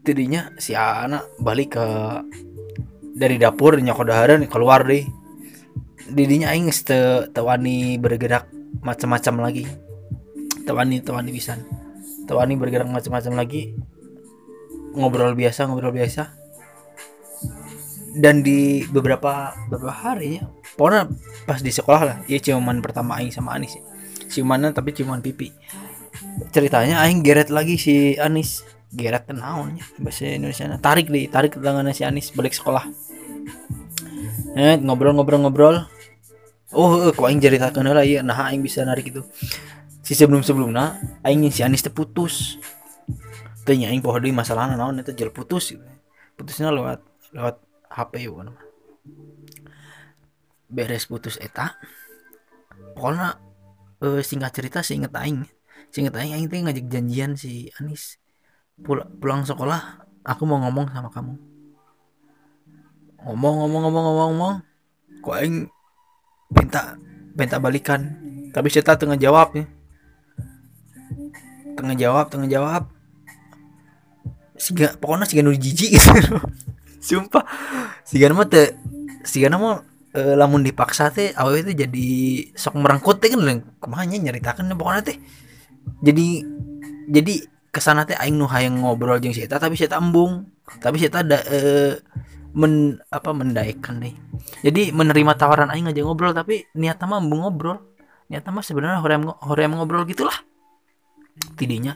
tidinya 0.00 0.48
si 0.56 0.72
anak 0.72 1.28
balik 1.36 1.76
ke 1.76 1.86
dari 3.14 3.36
dapur 3.36 3.76
nyokodaharan 3.76 4.48
keluar 4.48 4.84
deh. 4.88 5.04
Didinya 6.10 6.50
aing 6.50 6.72
te 6.72 7.30
tewani 7.30 8.00
bergerak 8.00 8.50
macam-macam 8.82 9.34
lagi. 9.44 9.64
Tewani 10.66 11.04
tewani 11.04 11.30
bisa 12.30 12.38
tewani 12.38 12.54
bergerak 12.54 12.86
macam-macam 12.86 13.42
lagi. 13.42 13.74
Ngobrol 14.94 15.34
biasa 15.34 15.66
ngobrol 15.66 15.90
biasa. 15.90 16.30
Dan 18.14 18.46
di 18.46 18.86
beberapa 18.86 19.50
beberapa 19.66 19.90
hari 19.90 20.38
ya 20.38 20.46
pokoknya 20.78 21.10
pas 21.46 21.58
di 21.62 21.70
sekolah 21.74 22.02
lah 22.06 22.16
ya 22.26 22.38
ciuman 22.38 22.82
pertama 22.82 23.18
aing 23.18 23.30
sama 23.30 23.54
Anis 23.54 23.78
ya. 23.78 23.82
ciumanan 24.30 24.70
tapi 24.70 24.94
ciuman 24.94 25.18
pipi. 25.18 25.50
Ceritanya 26.54 27.02
aing 27.02 27.26
geret 27.26 27.50
lagi 27.50 27.74
si 27.74 28.14
Anis. 28.14 28.62
Geret 28.90 29.26
kenaonnya 29.26 29.86
bahasa 30.02 30.26
Indonesia 30.26 30.66
tarik 30.78 31.10
deh 31.10 31.26
tarik 31.30 31.58
tangan 31.58 31.90
si 31.90 32.06
Anis 32.06 32.30
balik 32.34 32.54
sekolah. 32.54 32.86
Eh 34.54 34.78
ngobrol-ngobrol-ngobrol 34.82 35.86
oh 36.74 37.10
eh, 37.10 37.12
kok 37.14 37.26
aing 37.26 37.42
ceritakan 37.42 37.90
lah 37.90 38.06
ya 38.06 38.22
nah 38.22 38.50
aing 38.50 38.62
bisa 38.62 38.82
narik 38.82 39.10
itu 39.10 39.22
si 40.10 40.18
sebelum 40.18 40.42
sebelumnya 40.42 40.98
aing 41.22 41.46
si 41.54 41.62
Anis 41.62 41.86
terputus 41.86 42.58
tanya 43.62 43.94
aing 43.94 44.02
pohon 44.02 44.26
masalah 44.34 44.66
naon 44.74 44.98
itu 44.98 45.14
jual 45.14 45.30
putus 45.30 45.70
gitu 45.70 45.86
putusnya 46.34 46.74
lewat 46.74 46.98
lewat 47.30 47.62
HP 47.86 48.26
bukan 48.26 48.50
beres 50.66 51.06
putus 51.06 51.38
eta 51.38 51.78
pokoknya 52.98 53.38
uh, 54.02 54.20
singkat 54.24 54.50
cerita 54.50 54.82
singkat 54.82 55.14
aing. 55.14 55.46
Singkat 55.94 56.14
aing 56.18 56.32
aing 56.34 56.46
teh 56.50 56.58
ngajak 56.58 56.86
janjian 56.90 57.38
si 57.38 57.70
Anis. 57.78 58.18
Pul 58.80 59.04
pulang 59.20 59.46
sekolah 59.46 60.08
aku 60.26 60.42
mau 60.42 60.58
ngomong 60.58 60.90
sama 60.90 61.10
kamu. 61.12 61.34
Ngomong 63.30 63.54
ngomong 63.62 63.80
ngomong 63.86 64.04
ngomong 64.04 64.26
ngomong. 64.34 64.54
Kok 65.22 65.34
aing 65.38 65.56
minta 66.50 66.96
minta 67.36 67.56
balikan. 67.62 68.00
Tapi 68.50 68.66
saya 68.66 68.98
tengah 68.98 69.14
jawab 69.14 69.54
ya 69.54 69.62
tengah 71.80 71.98
jawab 71.98 72.26
tengah 72.28 72.48
jawab. 72.48 72.82
Siga 74.60 74.92
pokoknya 75.00 75.24
siga 75.24 75.40
nu 75.40 75.56
jijik 75.56 75.90
gitu. 75.96 76.36
Sumpah. 77.00 77.44
Siga 78.04 78.28
mah 78.36 78.46
teh 78.46 78.76
siga 79.24 79.48
mah 79.56 79.82
e, 80.12 80.20
lamun 80.36 80.60
dipaksa 80.60 81.08
teh 81.08 81.32
awal 81.34 81.64
itu 81.64 81.72
jadi 81.72 82.08
sok 82.52 82.76
merangkut 82.76 83.18
teh 83.24 83.32
kan 83.32 83.40
ke 83.56 83.86
mana 83.88 84.04
nyeritakan 84.04 84.68
pokoknya 84.76 85.02
teh. 85.08 85.16
Jadi 86.04 86.44
jadi 87.08 87.34
ke 87.72 87.80
sana 87.80 88.04
teh 88.04 88.18
aing 88.20 88.36
nu 88.36 88.44
hayang 88.44 88.84
ngobrol 88.84 89.16
jeung 89.18 89.32
si 89.32 89.42
eta 89.44 89.56
tapi 89.56 89.80
si 89.80 89.88
eta 89.88 89.96
embung. 89.96 90.44
Tapi 90.78 91.00
si 91.00 91.08
ada 91.08 91.40
e, 91.48 91.58
men 92.50 92.98
apa 93.14 93.30
mendaikan 93.30 94.02
nih 94.02 94.10
jadi 94.58 94.90
menerima 94.90 95.38
tawaran 95.38 95.70
aing 95.70 95.86
aja 95.86 96.02
ngobrol 96.02 96.34
tapi 96.34 96.66
niatnya 96.74 97.06
mah 97.06 97.18
embung 97.22 97.46
ngobrol. 97.46 97.78
Niatnya 98.30 98.50
mah 98.54 98.64
sebenarnya 98.66 98.98
hoream 99.02 99.22
hoream 99.42 99.74
ngobrol 99.74 100.06
gitulah 100.06 100.34
tidinya 101.56 101.94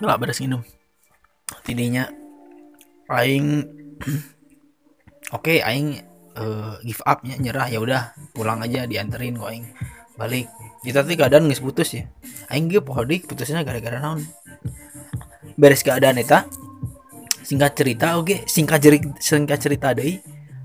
nggak 0.00 0.18
beres 0.20 0.42
minum 0.42 0.60
tidinya 1.62 2.10
aing 3.08 3.46
oke 5.36 5.44
okay, 5.44 5.62
aing 5.62 6.02
uh, 6.38 6.76
give 6.82 7.02
up 7.06 7.22
nya 7.22 7.38
nyerah 7.38 7.70
ya 7.70 7.78
udah 7.80 8.12
pulang 8.34 8.60
aja 8.60 8.86
dianterin 8.86 9.38
kok 9.38 9.50
aing 9.50 9.66
balik. 10.14 10.46
Kita 10.84 11.00
tuh 11.00 11.16
keadaan 11.16 11.48
nggak 11.48 11.64
putus 11.64 11.96
ya. 11.96 12.04
Aing 12.52 12.68
gue 12.68 12.84
pohodik 12.84 13.24
putusnya 13.24 13.64
gara-gara 13.64 13.98
naon? 13.98 14.22
Beres 15.56 15.80
keadaan 15.80 16.20
eta. 16.20 16.46
Singkat 17.44 17.72
cerita 17.76 18.16
oke 18.16 18.24
okay. 18.24 18.38
singkat 18.48 18.80
cerita 18.80 19.08
singkat 19.20 19.58
cerita 19.60 19.92
deh 19.92 20.16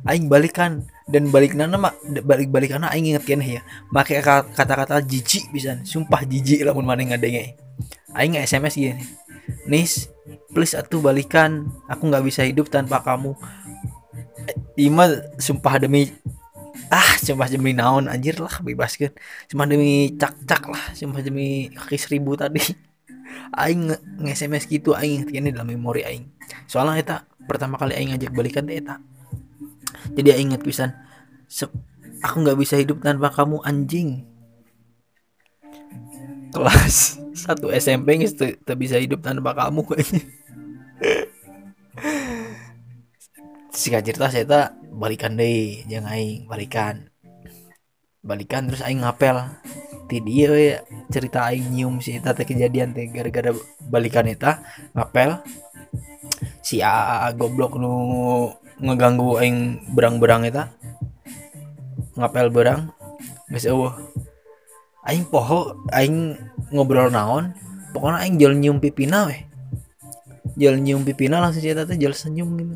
aing 0.07 0.31
balikan 0.31 0.87
dan 1.09 1.33
balik 1.33 1.57
nana 1.57 1.75
mak. 1.81 1.97
Balik 2.21 2.53
balik 2.53 2.77
karena 2.77 2.93
aing 2.93 3.11
inget 3.11 3.25
kene 3.25 3.59
ya. 3.59 3.61
Pakai 3.89 4.21
kata-kata 4.53 5.01
jijik 5.01 5.49
bisa 5.49 5.81
sumpah 5.81 6.21
jijik 6.21 6.61
lah 6.61 6.71
pun 6.71 6.85
mana 6.85 7.01
ngadenge. 7.01 7.57
Aing 8.13 8.37
sms 8.37 8.75
gini 8.77 9.03
nis 9.65 10.07
please 10.53 10.77
atuh 10.77 11.01
balikan. 11.01 11.73
Aku 11.89 12.07
nggak 12.07 12.23
bisa 12.23 12.45
hidup 12.45 12.69
tanpa 12.69 13.01
kamu. 13.01 13.33
Ima 14.77 15.09
sumpah 15.41 15.81
demi 15.81 16.13
ah 16.93 17.17
sumpah 17.19 17.49
demi 17.49 17.73
naon 17.73 18.09
anjir 18.09 18.39
lah 18.39 18.61
bebas 18.65 18.97
kan 18.97 19.13
cuma 19.45 19.69
demi 19.69 20.15
cak 20.17 20.41
cak 20.47 20.63
lah 20.71 20.83
sumpah 20.95 21.21
demi 21.25 21.73
kaki 21.73 21.97
seribu 21.97 22.37
tadi. 22.37 22.61
Aing 23.61 23.93
nge-SMS 24.21 24.69
gitu 24.69 24.93
aing 24.93 25.25
ini 25.29 25.49
dalam 25.49 25.69
memori 25.69 26.05
aing. 26.05 26.25
Soalnya 26.69 27.01
eta 27.01 27.17
pertama 27.49 27.77
kali 27.81 27.97
aing 27.97 28.13
ngajak 28.13 28.33
balikan 28.33 28.65
eta 28.69 29.01
jadi 30.15 30.39
inget 30.39 30.61
pisan 30.63 30.95
aku 32.23 32.35
nggak 32.43 32.59
bisa 32.59 32.75
hidup 32.79 32.99
tanpa 33.03 33.31
kamu 33.31 33.63
anjing. 33.63 34.27
Kelas 36.49 37.21
satu 37.37 37.69
SMP 37.71 38.19
nggak 38.19 38.65
tak 38.65 38.77
bisa 38.77 38.97
hidup 38.97 39.21
tanpa 39.23 39.53
kamu 39.55 39.85
si 43.79 43.95
cerita 43.95 44.27
saya 44.27 44.43
tak 44.43 44.67
balikan 44.91 45.39
deh 45.39 45.85
jangan 45.87 46.11
aing 46.17 46.49
balikan. 46.49 47.07
Balikan 48.19 48.67
terus 48.67 48.83
aing 48.83 49.05
ngapel. 49.05 49.39
Ti 50.09 50.17
dia 50.25 50.81
cerita 51.13 51.47
aing 51.47 51.69
nyium 51.69 52.01
si 52.01 52.17
eta 52.17 52.33
teh 52.33 52.43
kejadian 52.43 52.91
teh 52.91 53.07
gara-gara 53.07 53.53
balikan 53.87 54.27
eta 54.27 54.59
ngapel. 54.97 55.39
Si 56.65 56.83
A 56.83 57.29
goblok 57.33 57.79
nu 57.79 57.93
ngeganggu 58.79 59.39
aing 59.39 59.83
berang-berang 59.91 60.47
eta 60.47 60.71
ngapel 62.15 62.47
berang 62.51 62.91
geus 63.51 63.67
eueuh. 63.67 63.95
Aing 65.07 65.25
poho 65.27 65.79
aing 65.95 66.35
ngobrol 66.69 67.09
naon 67.09 67.55
pokoknya 67.95 68.17
aing 68.23 68.35
jual 68.37 68.53
nyium 68.53 68.77
pipina 68.77 69.25
weh 69.25 69.47
jual 70.59 70.75
nyium 70.75 71.07
pipina 71.07 71.39
langsung 71.39 71.63
cerita 71.63 71.87
tuh 71.87 71.95
jual 71.95 72.13
senyum 72.13 72.49
gitu. 72.59 72.75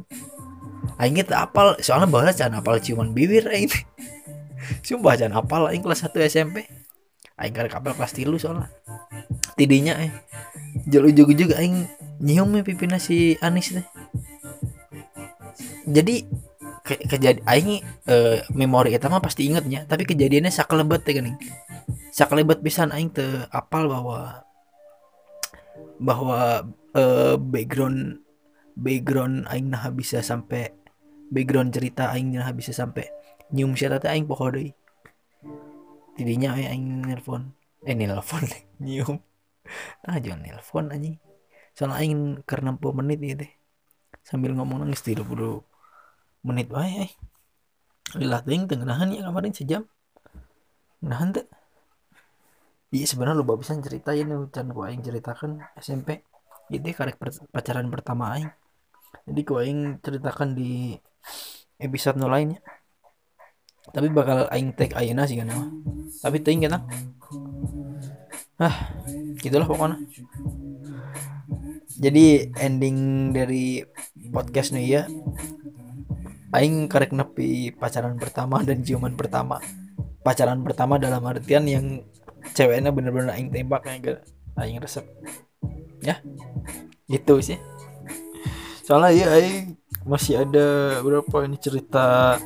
Aing 0.98 1.20
itu 1.20 1.36
apal 1.36 1.78
soalnya 1.84 2.08
bahasa 2.08 2.32
jangan 2.34 2.64
apal 2.64 2.80
ciuman 2.80 3.12
bibir 3.12 3.46
aing 3.52 3.70
sumpah 4.88 5.20
jangan 5.20 5.44
apal 5.44 5.68
aing 5.70 5.84
kelas 5.84 6.08
1 6.08 6.16
SMP 6.32 6.66
aing 7.38 7.54
kada 7.54 7.70
kapal 7.70 7.94
kelas 7.94 8.16
tilu 8.16 8.40
soalnya. 8.40 8.72
Tidinya 9.54 10.00
eh 10.00 10.12
jual 10.90 11.12
ujung 11.14 11.36
juga 11.38 11.60
aing 11.62 11.86
nyium 12.24 12.50
pipina 12.64 12.98
si 12.98 13.38
Anis 13.44 13.76
teh 13.76 13.86
jadi 15.84 16.24
ke 16.84 17.00
kejadian 17.08 17.48
aing 17.48 17.80
eh, 18.08 18.44
memori 18.52 18.92
eta 18.92 19.08
mah 19.08 19.24
pasti 19.24 19.48
ingetnya. 19.48 19.88
Tapi 19.88 20.04
kejadiannya 20.04 20.52
sakelebat 20.52 21.08
teh 21.08 21.16
geuning. 21.16 21.40
Sakelebat 22.12 22.60
pisan 22.60 22.92
aing 22.92 23.12
teu 23.12 23.48
apal 23.52 23.88
bahwa 23.88 24.44
bahwa 26.00 26.68
eh, 26.96 27.36
background 27.40 28.20
background 28.76 29.48
aing 29.48 29.72
nah 29.72 29.88
bisa 29.96 30.20
sampai 30.20 30.76
background 31.32 31.72
cerita 31.72 32.12
aing 32.12 32.36
nah 32.36 32.52
bisa 32.52 32.76
sampai 32.76 33.08
nyium 33.56 33.80
sia 33.80 33.92
teh 33.96 34.12
aing 34.12 34.28
poho 34.28 34.52
deui. 34.52 34.76
Tidinya 36.20 36.60
aing 36.60 37.08
nelpon. 37.08 37.56
Eh 37.88 37.96
nelpon 37.96 38.44
nyium. 38.84 39.24
Ah 40.04 40.20
jangan 40.20 40.44
nelpon 40.44 40.92
anjing. 40.92 41.16
Soalnya 41.72 41.96
aing 42.04 42.44
ke 42.44 42.60
60 42.60 43.00
menit 43.00 43.20
ya 43.24 43.36
teh. 43.40 43.52
Sambil 44.24 44.52
ngomong 44.56 44.84
nangis 44.84 45.00
30 45.04 45.26
menit 46.44 46.68
wae 46.70 47.08
eh. 47.08 47.12
Lilah 48.20 48.44
ting 48.44 48.68
tengenahan 48.68 49.10
ya 49.10 49.26
kemarin 49.26 49.56
sejam. 49.56 49.84
Nah 51.02 51.24
teh. 51.32 51.48
Iya 52.94 53.10
sebenarnya 53.10 53.42
lu 53.42 53.48
bisa 53.58 53.74
ceritain 53.80 54.28
nih 54.30 54.38
can 54.54 54.70
ku 54.70 54.86
aing 54.86 55.02
ceritakan 55.02 55.64
SMP. 55.80 56.22
Itu 56.70 56.86
karek 56.94 57.18
pacaran 57.50 57.90
pertama 57.90 58.38
aing. 58.38 58.52
Jadi 59.26 59.42
ku 59.42 59.58
aing 59.58 60.04
ceritakan 60.04 60.54
di 60.54 60.94
episode 61.82 62.20
no 62.22 62.30
lainnya. 62.30 62.62
Tapi 63.90 64.08
bakal 64.14 64.46
aing 64.54 64.78
tag 64.78 64.94
ayeuna 64.94 65.26
sih 65.26 65.40
kan 65.42 65.50
mah. 65.50 65.68
Tapi 66.22 66.38
teuing 66.44 66.70
kita. 66.70 66.80
Ah, 68.62 68.94
gitulah 69.42 69.66
pokoknya. 69.66 69.98
Jadi 71.98 72.54
ending 72.62 73.32
dari 73.34 73.82
podcast 74.30 74.76
nih 74.76 74.86
ya 74.86 75.04
aing 76.54 76.86
karek 76.86 77.12
nepi 77.12 77.74
pacaran 77.74 78.16
pertama 78.22 78.62
dan 78.62 78.86
ciuman 78.86 79.18
pertama. 79.18 79.58
Pacaran 80.24 80.62
pertama 80.62 81.02
dalam 81.02 81.26
artian 81.26 81.66
yang 81.68 82.06
ceweknya 82.54 82.94
bener-bener 82.94 83.34
aing 83.34 83.50
tembak 83.50 83.84
yang 83.90 84.22
aing 84.62 84.78
resep. 84.80 85.04
Ya 86.06 86.22
gitu 87.10 87.42
sih. 87.42 87.58
Soalnya 88.86 89.12
ya 89.12 89.28
aing 89.40 89.76
masih 90.06 90.44
ada 90.44 91.00
berapa 91.00 91.48
ini 91.48 91.58
cerita 91.58 92.38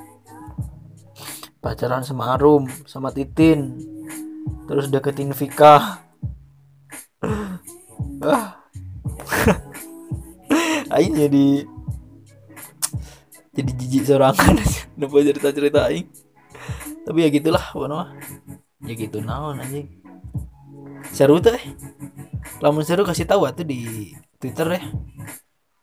pacaran 1.57 2.05
sama 2.05 2.37
Arum 2.37 2.69
sama 2.85 3.09
Titin 3.11 3.75
terus 4.65 4.87
deketin 4.87 5.35
Vika. 5.35 5.99
Ah. 8.17 8.57
Aing 10.97 11.13
jadi 11.13 11.69
jadi 13.57 13.71
jijik 13.73 14.03
sorangan. 14.05 14.53
Lupa 15.01 15.17
cerita 15.25 15.49
cerita 15.49 15.79
aing. 15.89 16.05
Tapi 17.01 17.17
ya 17.25 17.29
gitulah 17.33 17.65
pokoknya 17.73 18.13
ya 18.85 18.93
gitu 18.93 19.17
naon 19.25 19.57
anjing. 19.57 19.89
Seru 21.09 21.41
tuh 21.41 21.57
eh 21.57 21.65
lamun 22.61 22.85
seru 22.85 23.01
kasih 23.01 23.25
tahu 23.25 23.49
tuh 23.57 23.65
di 23.65 24.13
twitter 24.37 24.77
ya. 24.77 24.81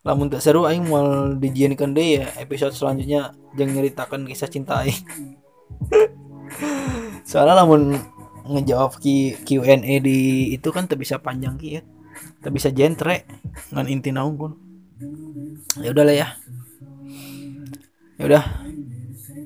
Lamun 0.06 0.30
tak 0.30 0.44
seru 0.44 0.68
aing 0.70 0.86
mau 0.86 1.34
dijiankan 1.34 1.90
deh 1.96 2.22
ya 2.22 2.26
episode 2.38 2.76
selanjutnya. 2.76 3.34
Jangan 3.58 3.72
nyeritakan 3.74 4.20
kisah 4.30 4.46
cinta 4.46 4.86
aing. 4.86 5.02
Soalnya 7.28 7.64
lamun 7.64 7.98
ngejawab 8.44 9.00
Q 9.00 9.34
Q&A 9.42 9.98
di 10.04 10.52
itu 10.52 10.68
kan 10.70 10.86
tak 10.86 11.02
bisa 11.02 11.18
panjang 11.18 11.58
ki 11.58 11.80
ya. 11.80 11.82
Tak 12.44 12.52
bisa 12.54 12.70
jentre 12.70 13.26
ngan 13.74 13.90
inti 13.90 14.14
naung 14.14 14.38
pun. 14.38 14.52
Ya 15.80 15.90
udah 15.90 16.04
lah 16.06 16.14
ya 16.14 16.28
ya 18.18 18.22
udah. 18.26 18.44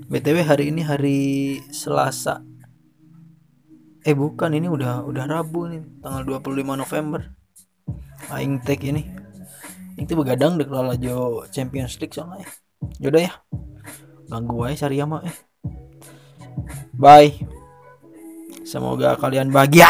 Btw 0.09 0.41
hari 0.41 0.73
ini 0.73 0.81
hari 0.85 1.19
Selasa. 1.69 2.41
Eh 4.01 4.17
bukan 4.17 4.57
ini 4.57 4.73
udah 4.73 5.05
udah 5.05 5.25
Rabu 5.29 5.69
nih 5.69 5.85
tanggal 6.01 6.41
25 6.41 6.65
November. 6.81 7.21
Aing 8.33 8.65
tag 8.65 8.81
ini. 8.85 9.05
Itu 10.01 10.17
begadang 10.17 10.57
dek 10.57 10.73
lalajo 10.73 11.45
Champions 11.53 11.99
League 12.01 12.15
soalnya 12.15 12.47
yaudah 13.03 13.23
ya 13.27 13.33
ganggu 14.31 14.65
aja 14.67 14.87
Sariyama 14.87 15.25
eh. 15.27 15.37
Bye. 16.99 17.47
Semoga 18.67 19.15
kalian 19.17 19.55
bahagia 19.55 19.89